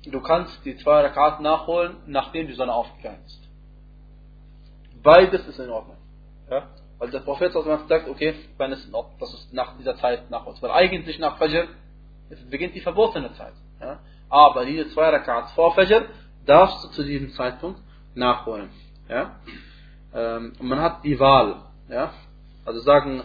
[0.05, 3.48] du kannst die zwei Raka'at nachholen, nachdem die Sonne aufgegangen ist.
[5.03, 5.97] Beides ist in Ordnung.
[6.51, 6.69] Ja?
[6.99, 8.91] Weil der Prophet sagt, okay, wenn es
[9.21, 10.63] das ist nach dieser Zeit nachholst.
[10.63, 11.69] Weil eigentlich nach Fajr
[12.51, 13.55] beginnt die verbotene Zeit.
[13.81, 14.01] Ja?
[14.29, 16.07] Aber diese zwei Rakats vor Fajr
[16.45, 17.81] darfst du zu diesem Zeitpunkt
[18.15, 18.71] nachholen.
[19.09, 19.37] Ja?
[20.15, 21.63] Ähm, und man hat die Wahl.
[21.89, 22.13] Ja?
[22.65, 23.23] Also sagen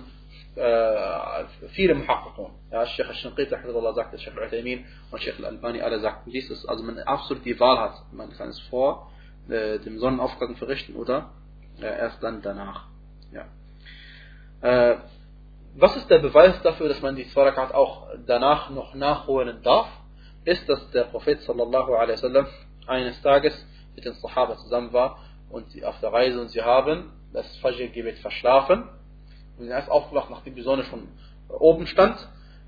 [0.55, 2.51] äh, viele Muhakkakun.
[2.71, 3.65] Ja, Sheikh al-Shinqit sagt,
[4.19, 7.95] Sheikh al-Utaymin und Sheikh al-Albani, alle sagten dies, dass also man absolut die Wahl hat.
[8.11, 9.11] Man kann es vor
[9.49, 11.31] äh, dem Sonnenaufgang verrichten oder
[11.79, 12.87] erst dann danach.
[13.31, 13.45] Ja.
[14.61, 14.97] Äh,
[15.75, 19.87] was ist der Beweis dafür, dass man die zwei auch danach noch nachholen darf?
[20.45, 22.47] Ist, dass der Prophet sallallahu alaihi wasallam
[22.85, 23.53] eines Tages
[23.95, 25.19] mit den Sahaba zusammen war
[25.49, 28.83] und sie auf der Reise und sie haben das Fajr-Gebet verschlafen
[29.57, 31.07] und sind erst aufgewacht, nachdem die Sonne schon
[31.49, 32.17] oben stand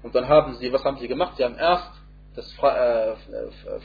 [0.04, 1.36] und dann haben sie, was haben sie gemacht?
[1.38, 1.92] Sie haben erst
[2.36, 3.16] das äh,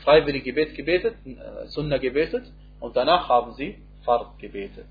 [0.03, 4.87] freiwillige Gebet gebetet, äh, Sunnah gebetet und danach haben sie Fard gebetet.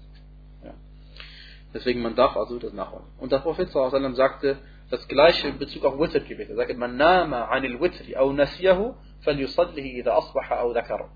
[1.73, 3.05] Deswegen man darf also das nachholen.
[3.19, 4.57] Und der Prophet sallam sagte
[4.89, 6.49] das gleiche in Bezug auf Witr-Gebet.
[6.49, 11.09] Er sagte, man nama anil witri au nasiyahu falyusallihi idha asbaha au dhakara.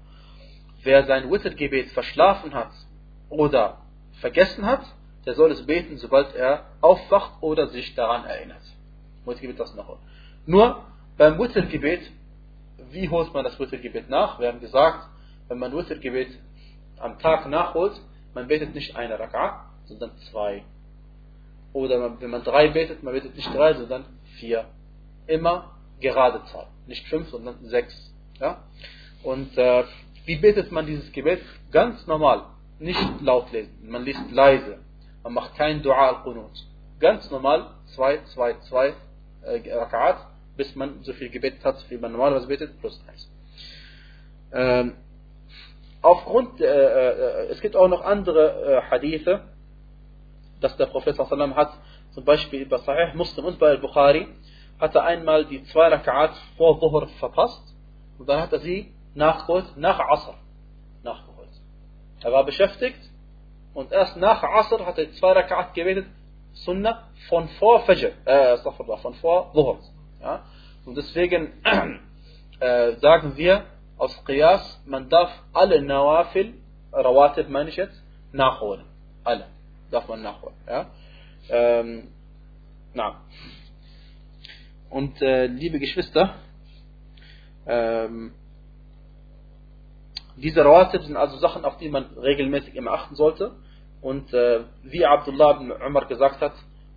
[0.84, 2.72] Wer sein Witr-Gebet verschlafen hat
[3.30, 3.80] oder
[4.22, 4.86] vergessen hat,
[5.26, 8.62] der soll es beten, sobald er aufwacht oder sich daran erinnert.
[9.26, 10.02] Witr-Gebet das nachholen.
[10.46, 10.84] Nur
[11.18, 12.12] beim Witr-Gebet,
[12.92, 14.40] wie holt man das Witr-Gebet nach?
[14.40, 15.08] Wir haben gesagt,
[15.48, 16.38] wenn man Witr-Gebet
[17.00, 18.00] am Tag nachholt,
[18.36, 20.64] man betet nicht eine Rak'ah, sondern zwei.
[21.74, 24.06] Oder wenn man drei betet, man betet nicht drei, sondern
[24.38, 24.66] vier.
[25.28, 26.68] Immer gerade Zahl.
[26.86, 28.14] Nicht fünf, sondern sechs.
[28.40, 28.64] Ja?
[29.24, 29.84] Und äh,
[30.26, 31.42] wie betet man dieses Gebet?
[31.72, 32.44] Ganz normal.
[32.80, 33.74] Nicht laut lesen.
[33.90, 34.80] Man liest leise.
[35.24, 36.52] Man macht kein Dua al-Qunut.
[37.00, 37.72] Ganz normal.
[37.96, 38.94] Zwei, zwei, zwei
[39.44, 40.18] äh, Rak'at,
[40.58, 43.30] bis man so viel gebetet hat, wie man normalerweise betet, plus eins.
[44.52, 44.94] Ähm,
[46.02, 49.42] aufgrund, äh, äh, es gibt auch noch andere äh, Hadithe,
[50.62, 51.72] dass der Prophet sallam hat,
[52.14, 54.28] zum Beispiel bei Sahih Muslim und bei Al-Bukhari,
[54.80, 57.64] hat er einmal die zwei Rak'at vor Dhuhr verpasst
[58.18, 60.36] und dann hat er sie nachgeholt, nach Asr
[61.04, 61.50] nachgeholt.
[62.22, 63.00] Er war beschäftigt
[63.74, 66.08] und erst nach Asr hat er zwei Rak'at gebetet,
[66.54, 69.80] Sunnah von vor Fajr, äh, von vor Dhuhr.
[70.22, 70.44] Ja?
[70.86, 71.54] Und deswegen
[72.60, 73.66] äh, sagen wir
[73.98, 76.56] aus Qiyas, man darf alle Nawafil,
[76.92, 78.02] Rawatib meine ich jetzt,
[78.32, 78.86] nachholen.
[79.24, 79.46] Alle
[80.08, 80.56] man nachholen.
[80.68, 80.88] Ja?
[81.50, 82.10] Ähm,
[82.94, 83.22] na.
[84.90, 86.36] Und äh, liebe Geschwister,
[87.66, 88.34] ähm,
[90.36, 93.56] diese Rawatib sind also Sachen, auf die man regelmäßig immer achten sollte.
[94.02, 96.54] Und äh, wie Abdullah ibn Umar gesagt hat,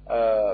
[0.08, 0.52] äh,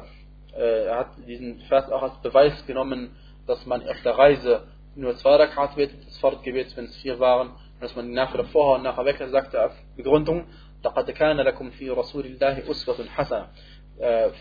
[0.55, 3.16] äh, er hat diesen Vers auch als Beweis genommen,
[3.47, 4.64] dass man auf der Reise
[4.95, 8.76] nur zwei Rakat betet, das Fortgebet, wenn es vier waren, dass man die nachher vorher
[8.76, 10.45] und nachher weg sagte als Begründung,
[10.86, 13.48] لقد كان لكم في رسول الله أسوة حسنة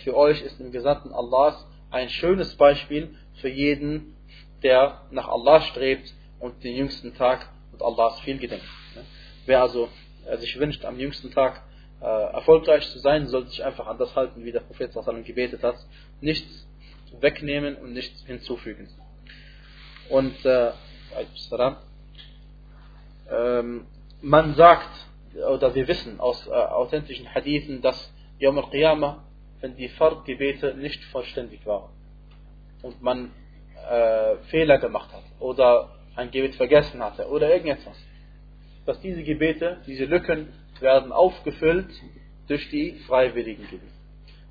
[0.05, 4.15] für euch ist im Gesandten Allahs ein schönes Beispiel für jeden,
[4.63, 8.67] der nach Allah strebt und den jüngsten Tag und Allahs viel gedenkt.
[9.47, 9.89] Wer also
[10.39, 11.63] sich wünscht, am jüngsten Tag
[12.01, 15.63] äh, erfolgreich zu sein, sollte sich einfach an das halten, wie der Prophet sallam gebetet
[15.63, 15.77] hat.
[16.21, 16.69] Nichts
[17.21, 18.89] wegnehmen und nichts hinzufügen.
[20.11, 20.73] Und äh,
[23.31, 23.87] ähm,
[24.21, 24.91] man sagt,
[25.36, 29.24] oder wir wissen aus äh, authentischen Hadithen, dass Yom al-Qiyamah,
[29.62, 31.92] wenn die Fardgebete nicht vollständig waren
[32.82, 33.32] und man
[33.90, 37.98] äh, Fehler gemacht hat oder ein Gebet vergessen hatte oder irgendetwas,
[38.86, 41.90] dass diese Gebete, diese Lücken werden aufgefüllt
[42.48, 43.94] durch die freiwilligen Gebete.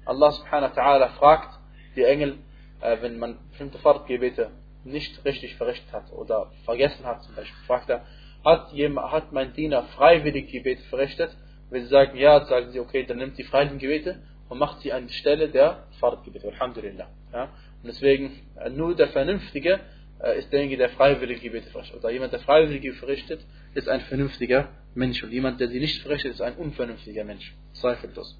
[0.06, 1.58] Allah subhanahu wa ta'ala fragt
[1.96, 2.38] die Engel,
[2.80, 4.50] äh, wenn man bestimmte Fardgebete
[4.84, 8.06] nicht richtig verrichtet hat oder vergessen hat zum Beispiel, fragt er,
[8.44, 11.30] hat, jemand, hat mein Diener freiwillig Gebete verrichtet?
[11.70, 14.18] Wenn sie sagen ja, sagen sie, okay, dann nimmt die freiwilligen Gebete
[14.48, 16.48] und macht sie an die Stelle der Fardgebete.
[16.48, 17.08] Alhamdulillah.
[17.32, 17.44] Ja?
[17.44, 19.80] Und deswegen, äh, nur der Vernünftige
[20.20, 21.98] äh, ist derjenige, der freiwillige Gebete verrichtet.
[21.98, 23.40] Oder jemand, der freiwillige verrichtet,
[23.74, 25.22] ist ein vernünftiger Mensch.
[25.22, 27.54] Und jemand, der sie nicht verrichtet, ist ein unvernünftiger Mensch.
[27.74, 28.36] Zweifellos.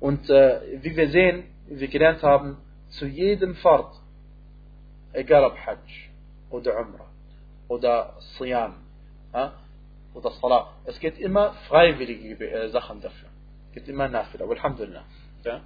[0.00, 2.56] Und äh, wie wir sehen, wie wir gelernt haben,
[2.88, 3.94] zu jedem Fard,
[5.12, 6.10] egal ob Hajj
[6.50, 7.07] oder Umrah
[7.68, 8.74] oder Siyam
[9.32, 9.52] ja,
[10.14, 13.28] oder Salah, es gibt immer freiwillige äh, Sachen dafür.
[13.68, 15.04] Es gibt immer Nafila, Alhamdulillah.
[15.44, 15.60] Ja.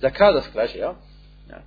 [0.00, 0.96] Zakat das gleiche, ja.
[1.48, 1.62] ja.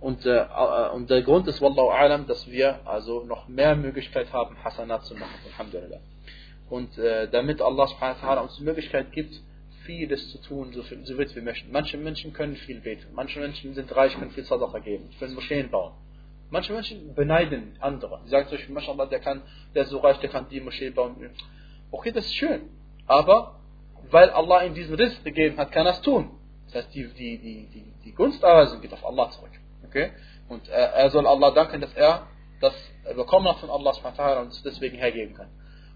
[0.00, 4.32] Und, äh, äh, und der Grund ist, Wallahu Alam, dass wir also noch mehr Möglichkeit
[4.32, 6.00] haben, Hasanat zu machen, Alhamdulillah.
[6.70, 9.34] Und äh, damit Allah subhanahu wa uns die Möglichkeit gibt,
[9.84, 11.70] vieles zu tun, so, viel, so weit wir möchten.
[11.70, 15.70] Manche Menschen können viel beten, manche Menschen sind reich, können viel Sadaqa geben, können Moscheen
[15.70, 15.92] bauen.
[16.54, 18.20] Manche Menschen beneiden andere.
[18.22, 19.42] Sie sagen zum Beispiel, Mashallah, der, kann,
[19.74, 21.16] der ist so reich, der kann die Moschee bauen.
[21.90, 22.70] Okay, das ist schön.
[23.08, 23.58] Aber
[24.12, 26.30] weil Allah ihm diesen Riss gegeben hat, kann er es tun.
[26.66, 29.50] Das heißt, die, die, die, die, die Gunsterweisung geht auf Allah zurück.
[29.84, 30.12] Okay?
[30.48, 32.28] Und er, er soll Allah danken, dass er
[32.60, 32.74] das
[33.16, 35.48] bekommen hat von Allah und es deswegen hergeben kann.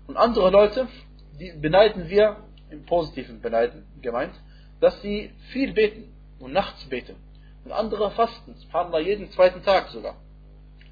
[0.08, 0.88] Und andere Leute,
[1.38, 2.36] die beneiden wir
[2.70, 4.34] im positiven Beneiden gemeint,
[4.80, 7.14] dass sie viel beten und nachts beten.
[7.64, 10.16] Und andere fasten, subhanallah, jeden zweiten Tag sogar.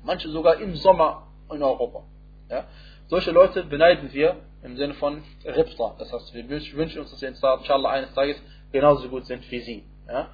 [0.06, 2.04] Manche sogar im Sommer in Europa.
[2.48, 2.64] Ja?
[3.08, 5.96] Solche Leute beneiden wir im Sinne von Ripta.
[5.98, 8.40] Das heißt, wir wünschen uns, dass wir inshallah eines Tages
[8.70, 9.84] genauso gut sind wie sie.
[10.06, 10.28] Ja?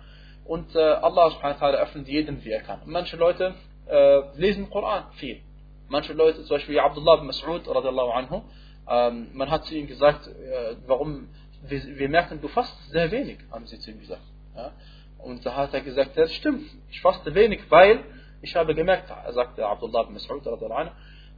[0.44, 2.82] Und äh, Allah subhanahu wa ta'ala öffnet jedem, wie er kann.
[2.82, 3.54] Und manche Leute
[3.86, 5.40] äh, lesen Koran viel.
[5.88, 8.42] Manche Leute, zum Beispiel Abdullah bin Mas'ud, radiallahu anhu,
[8.88, 11.28] ähm, man hat zu ihm gesagt, äh, warum,
[11.62, 14.22] wir, wir, merken, du fastest sehr wenig, haben sie zu ihm gesagt.
[14.54, 14.72] Ja?
[15.18, 18.04] Und da hat er gesagt, das stimmt, ich faste wenig, weil
[18.42, 20.90] ich habe gemerkt, er sagte Abdullah bin Mas'ud,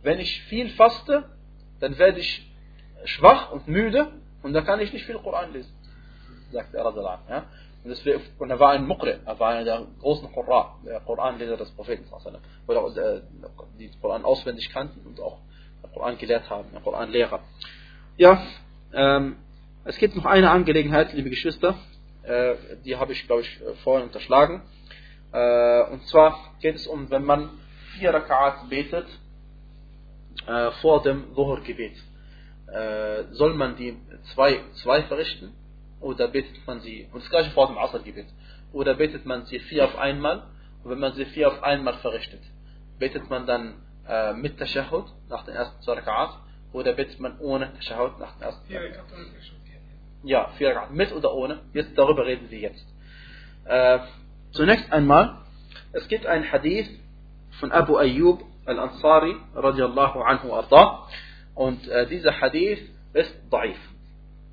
[0.02, 1.24] wenn ich viel faste,
[1.80, 2.50] dann werde ich
[3.05, 4.09] schwach und müde
[4.42, 5.72] und dann kann ich nicht viel Koran lesen.
[6.50, 6.84] Sagt er,
[7.28, 7.44] ja?
[7.84, 7.92] Und,
[8.38, 12.07] und er war ein Muqri, er war einer der großen Qurra, der Koranleser des Propheten,
[12.66, 13.20] oder
[13.78, 15.38] die Koran auswendig kannten und auch
[15.82, 17.40] den Koran gelehrt haben, der Koranlehrer.
[18.16, 18.42] Ja,
[18.94, 19.36] ähm,
[19.84, 21.74] es gibt noch eine Angelegenheit, liebe Geschwister,
[22.22, 24.62] äh, die habe ich, glaube ich, vorhin unterschlagen.
[25.35, 27.51] Äh, und zwar geht es um, wenn man
[27.99, 29.07] vier Raka'at betet
[30.47, 31.97] äh, vor dem Dhuhr-Gebet.
[32.68, 33.97] Äh, soll man die
[34.32, 35.53] zwei, zwei verrichten
[36.01, 38.26] oder betet man sie, und das gleiche vor dem Asr-Gebet,
[38.72, 40.45] oder betet man sie vier auf einmal,
[40.82, 42.43] und wenn man sie vier auf einmal verrichtet,
[42.99, 43.74] betet man dann
[44.07, 46.39] äh, mit Tashahud nach den ersten zwei Raka'at,
[46.72, 49.11] oder betet man ohne Tashahud nach den ersten zwei Raka'at?
[50.22, 52.87] Ja, vier Raka'at, mit oder ohne, jetzt darüber reden wir jetzt.
[54.55, 55.38] Äh, zunächst einmal,
[55.92, 56.88] es gibt ein Hadith
[57.61, 61.09] von Abu Ayyub al-Ansari, radiallahu anhu arda,
[61.55, 62.80] und äh, dieser Hadith
[63.12, 63.76] ist daif.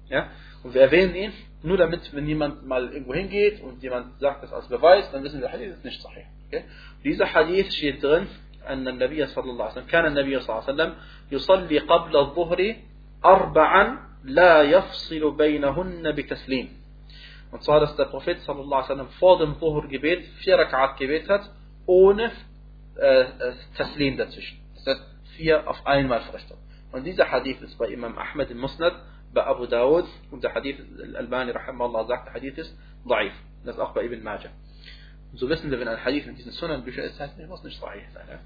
[0.09, 0.29] Ja?
[0.63, 1.33] Und wir erwähnen ihn
[1.63, 5.39] nur damit, wenn jemand mal irgendwo hingeht und jemand sagt das als Beweis, dann wissen
[5.39, 6.25] wir, der Hadith ist nicht sahih.
[6.47, 6.65] Okay?
[7.03, 8.27] Dieser Hadith steht drin,
[8.61, 10.95] أن النبي صلى الله عليه وسلم كان النبي صلى الله عليه وسلم
[11.31, 12.75] يصلي قبل الظهر
[13.25, 16.80] أربعا لا يفصل بينهن بتسليم
[17.51, 21.49] Und zwar, dass der Prophet sallallahu alaihi wasallam vor dem Dhuhr-Gebet vier Rak'at gebet hat,
[21.85, 22.31] ohne
[22.95, 23.25] äh,
[23.75, 24.59] Taslim dazwischen.
[24.75, 26.57] Das heißt, vier auf einmal verrichtet.
[26.91, 28.93] Und dieser Hadith ist bei Imam Ahmed im Musnad
[29.33, 32.77] bei Abu Dawud und der Hadith Al-Albani rahimahullah sagt, der Hadith ist
[33.07, 33.33] daif.
[33.63, 34.49] Das ist auch bei Ibn Majah.
[35.31, 37.79] Und so wissen wir, wenn ein Hadith in diesen Sunan-Büchern ist, heißt, er muss nicht
[37.79, 38.25] sahih sein.
[38.29, 38.39] Ja?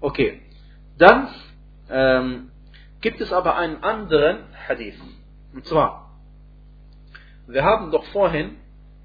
[0.00, 0.40] Okay.
[0.98, 1.28] Dann
[1.90, 2.50] ähm,
[3.00, 5.00] gibt es aber einen anderen Hadith.
[5.52, 6.03] Und zwar,
[7.46, 8.56] wir haben doch vorhin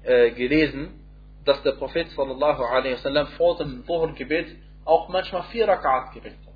[0.02, 1.00] äh, gelesen,
[1.44, 6.54] dass der Prophet sallallahu alaihi wasallam vor dem Dhuhr-Gebet auch manchmal vier Rak'at gebetet hat.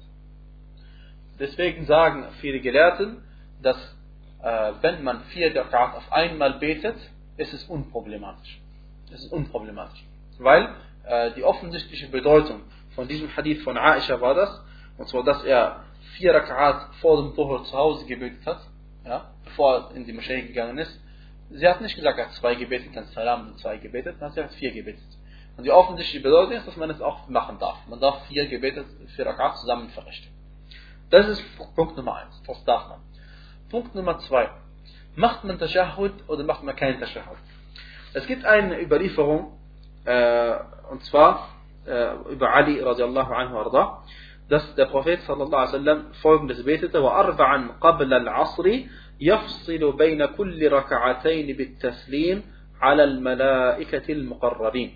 [1.38, 3.22] Deswegen sagen viele Gelehrten,
[3.62, 3.76] dass
[4.42, 6.96] äh, wenn man vier Rakat auf einmal betet,
[7.36, 8.60] ist es unproblematisch.
[9.12, 10.04] Es ist unproblematisch.
[10.38, 10.74] Weil
[11.04, 12.60] äh, die offensichtliche Bedeutung
[12.94, 14.62] von diesem Hadith von Aisha war das,
[14.98, 15.84] und zwar, dass er
[16.16, 18.60] vier Rakat vor dem Dhuhr zu Hause gebetet hat,
[19.04, 21.00] ja, bevor er in die Moschee gegangen ist,
[21.49, 24.43] sie hat nicht gesagt, er hat zwei gebetet, dann Salam und zwei gebetet, sondern sie
[24.43, 25.03] hat vier gebetet.
[25.59, 27.85] Und die offensichtliche Bedeutung ist, dass man es auch machen darf.
[27.89, 28.85] Man darf vier Gebete,
[29.15, 30.29] vier Rakat zusammen verrichten.
[31.09, 31.43] Das ist
[31.75, 32.41] Punkt Nummer eins.
[32.47, 32.99] Das darf man.
[33.69, 34.49] Punkt Nummer zwei.
[35.15, 37.37] Macht man Tashahud oder macht man keinen Tashahud?
[38.13, 39.59] Es gibt eine Überlieferung,
[40.05, 40.55] äh,
[40.91, 41.49] und zwar
[41.85, 44.03] äh, über Ali radiallahu anhu arda,
[44.47, 48.63] dass der Prophet sallallahu alaihi wasallam folgendes betete: وأربعا قبل العصر
[49.23, 52.43] يفصل بين كل ركعتين بالتسليم
[52.81, 54.91] على الملائكة المقربين.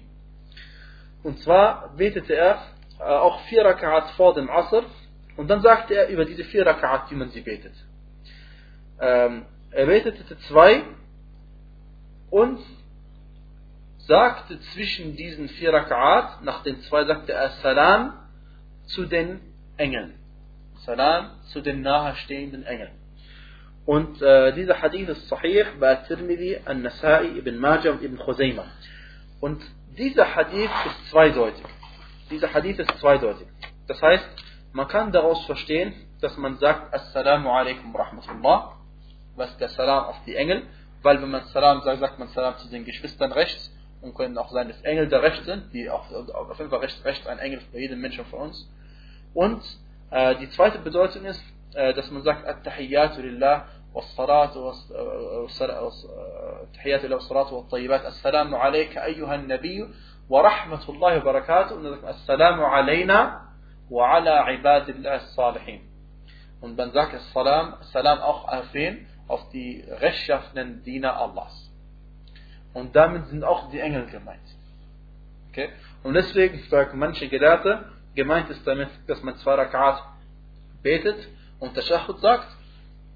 [1.24, 2.62] Und zwar betete er
[3.00, 4.84] äh, auch vier Rakat vor dem Asr
[5.38, 7.74] und dann sagte er über diese vier Rakat, wie man sie betet.
[9.00, 10.84] Ähm, er betete zwei
[12.30, 12.60] und
[14.00, 18.14] sagte zwischen diesen vier Rakat, nach den zwei sagte er Salam
[18.86, 19.40] zu den
[19.78, 20.16] Engeln.
[20.86, 22.92] Salam zu den nahestehenden Engeln.
[23.89, 28.67] Und äh, dieser Hadith ist sahih bei Tirmidhi, An-Nasai, Ibn Majah und Ibn Khuzaymah.
[29.41, 29.63] Und
[29.97, 31.65] dieser Hadith ist zweideutig.
[32.31, 33.49] Dieser Hadith ist zweideutig.
[33.87, 34.29] Das heißt,
[34.75, 38.77] man kann daraus verstehen, dass man sagt Assalamu alaikum rahmatullah,
[39.37, 40.65] was der Salam auf die Engel,
[41.03, 44.51] weil wenn man Salam sagt, sagt man Salam zu den Geschwistern rechts und können auch
[44.51, 47.63] sein, dass Engel da rechts sind, die auch auf jeden Fall rechts, rechts ein Engel
[47.73, 48.71] bei jedem Menschen von uns.
[49.33, 49.63] Und
[50.11, 53.67] äh, die zweite Bedeutung ist, äh, dass man sagt At-Tahiyyatu lillah
[53.99, 54.73] والصلاة
[56.75, 59.89] تحيات الله والصلاة والطيبات السلام عليك أيها النبي
[60.29, 61.75] ورحمة الله وبركاته
[62.11, 63.43] السلام علينا
[63.91, 65.89] وعلى عباد الله الصالحين
[66.61, 69.07] und man sagt es Salam, Salam auch auf wen?
[69.29, 71.71] Auf die rechtschaffenen Diener Allahs.
[72.75, 74.49] Und damit sind auch die Engel gemeint.
[75.51, 75.69] Okay?
[76.03, 77.85] Und deswegen sagen manche Gelehrte,
[78.17, 80.03] gemeint ist damit, dass man zwei Rakat
[80.83, 81.29] betet
[81.61, 82.58] und der Shahud sagt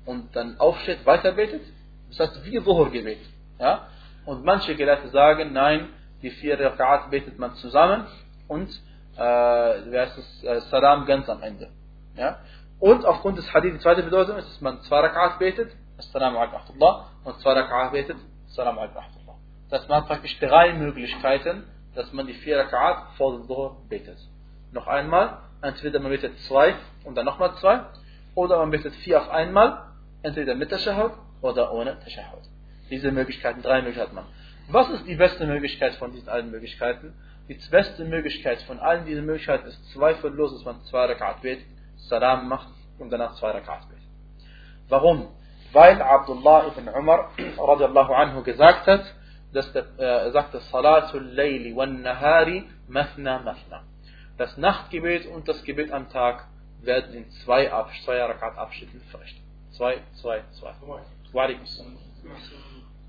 [0.04, 1.62] und dann aufsteht, weiter betet.
[2.10, 3.20] Das heißt, wie Zuhur-Gebet.
[3.58, 3.88] Ja?
[4.24, 5.88] Und manche Gelehrte sagen, nein,
[6.22, 8.06] die vier Rakat betet man zusammen
[8.48, 8.68] und
[9.16, 11.68] äh, es, äh, Salam ganz am Ende.
[12.16, 12.38] Ja?
[12.78, 16.76] Und aufgrund des Hadith, die zweite Bedeutung ist, dass man zwei Rakat betet, Assalamu alaikum
[17.24, 18.16] und zwei Rakat betet,
[18.48, 19.02] Assalamu alaikum
[19.70, 24.18] Das waren praktisch drei Möglichkeiten, dass man die vier Rakat vor dem Dhuhr betet.
[24.72, 26.74] Noch einmal, entweder man betet zwei
[27.04, 27.82] und dann nochmal zwei,
[28.34, 29.91] oder man betet vier auf einmal
[30.22, 32.42] entweder mit Tashahud oder ohne Tashahud.
[32.90, 34.26] Diese Möglichkeiten, drei Möglichkeiten man.
[34.68, 37.14] Was ist die beste Möglichkeit von diesen allen Möglichkeiten?
[37.48, 41.66] Die beste Möglichkeit von allen diesen Möglichkeiten ist zweifellos, dass man zwei Rakat betet,
[42.08, 42.68] Salam macht
[42.98, 44.04] und danach zwei Rakat betet.
[44.88, 45.28] Warum?
[45.72, 49.14] Weil Abdullah ibn Umar radiallahu anhu gesagt hat,
[49.52, 53.82] dass der, äh, er sagte, Salatul Layli wan Nahari mathna mathna.
[54.38, 56.46] Das Nachtgebet und das Gebet am Tag
[56.80, 57.70] werden in zwei,
[58.04, 59.41] zwei Rakat Abschnitten verrichtet.
[59.72, 60.74] 2, 2, 2.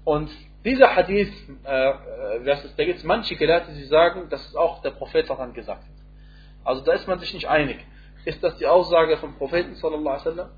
[0.06, 0.30] Und
[0.66, 1.32] dieser Hadith,
[1.66, 2.44] äh, äh
[2.78, 5.90] da gibt es manche Gelehrte, die sagen, dass es auch der Prophet dann gesagt hat.
[6.64, 7.86] Also da ist man sich nicht einig.
[8.26, 10.50] Ist das die Aussage vom Propheten sallallahu alaihi wasallam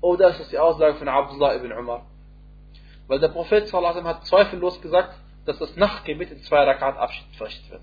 [0.00, 2.06] oder ist das die Aussage von Abdullah ibn Umar?
[3.06, 6.96] Weil der Prophet sallallahu alaihi wasallam hat zweifellos gesagt, dass das Nachtgebet in zwei Rakat
[6.96, 7.82] Abschied verrichtet wird.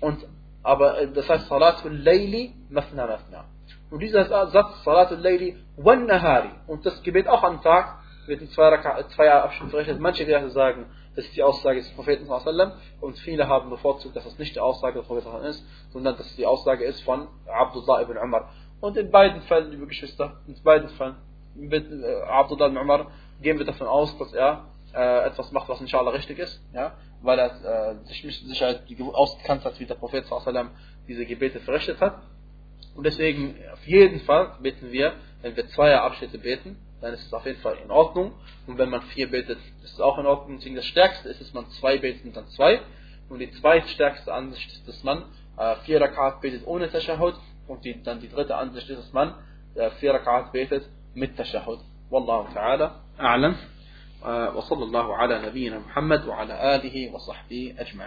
[0.00, 0.26] Und
[0.62, 3.44] aber äh, das heißt Salatul Layli Mafna Mafna.
[3.90, 8.50] Und dieser Satz, Salatul Layli wan Nahari, und das Gebet auch am Tag, wird in
[8.50, 8.76] zwei,
[9.14, 10.00] zwei Abschnitten verrechnet.
[10.00, 10.86] Manche Gelehrte sagen,
[11.16, 12.28] das ist die Aussage des Propheten
[13.00, 16.36] und viele haben bevorzugt, dass das nicht die Aussage des Propheten ist, sondern dass es
[16.36, 18.50] die Aussage ist von Abdullah ibn Umar.
[18.80, 21.16] Und in beiden Fällen, liebe Geschwister, in beiden Fällen,
[21.56, 23.10] mit äh, Abdullah ibn Umar,
[23.42, 27.38] gehen wir davon aus, dass er äh, etwas macht, was inshallah richtig ist, ja, weil
[27.38, 28.82] er äh, sich mit Sicherheit
[29.12, 30.24] ausgekannt hat, wie der Prophet
[31.08, 32.22] diese Gebete verrichtet hat.
[32.95, 37.33] Und deswegen, auf jeden Fall beten wir, wenn wir zwei Abschnitte beten, dann ist es
[37.33, 38.33] auf jeden Fall in Ordnung.
[38.67, 40.57] Und wenn man vier betet, ist es auch in Ordnung.
[40.57, 42.81] Deswegen das Stärkste ist, dass man zwei betet und dann zwei.
[43.29, 45.25] Und die zweitstärkste Ansicht ist, dass man
[45.57, 47.35] äh, vier Rakat betet ohne Tashahud.
[47.67, 49.35] Und die, dann die dritte Ansicht ist, dass man
[49.75, 51.79] äh, vier Rakat betet mit Tashahud.
[52.09, 53.55] Wallahu ta'ala a'lam.
[54.55, 58.03] وصلى الله على نبينا محمد وعلى آله وصحبه أجمعين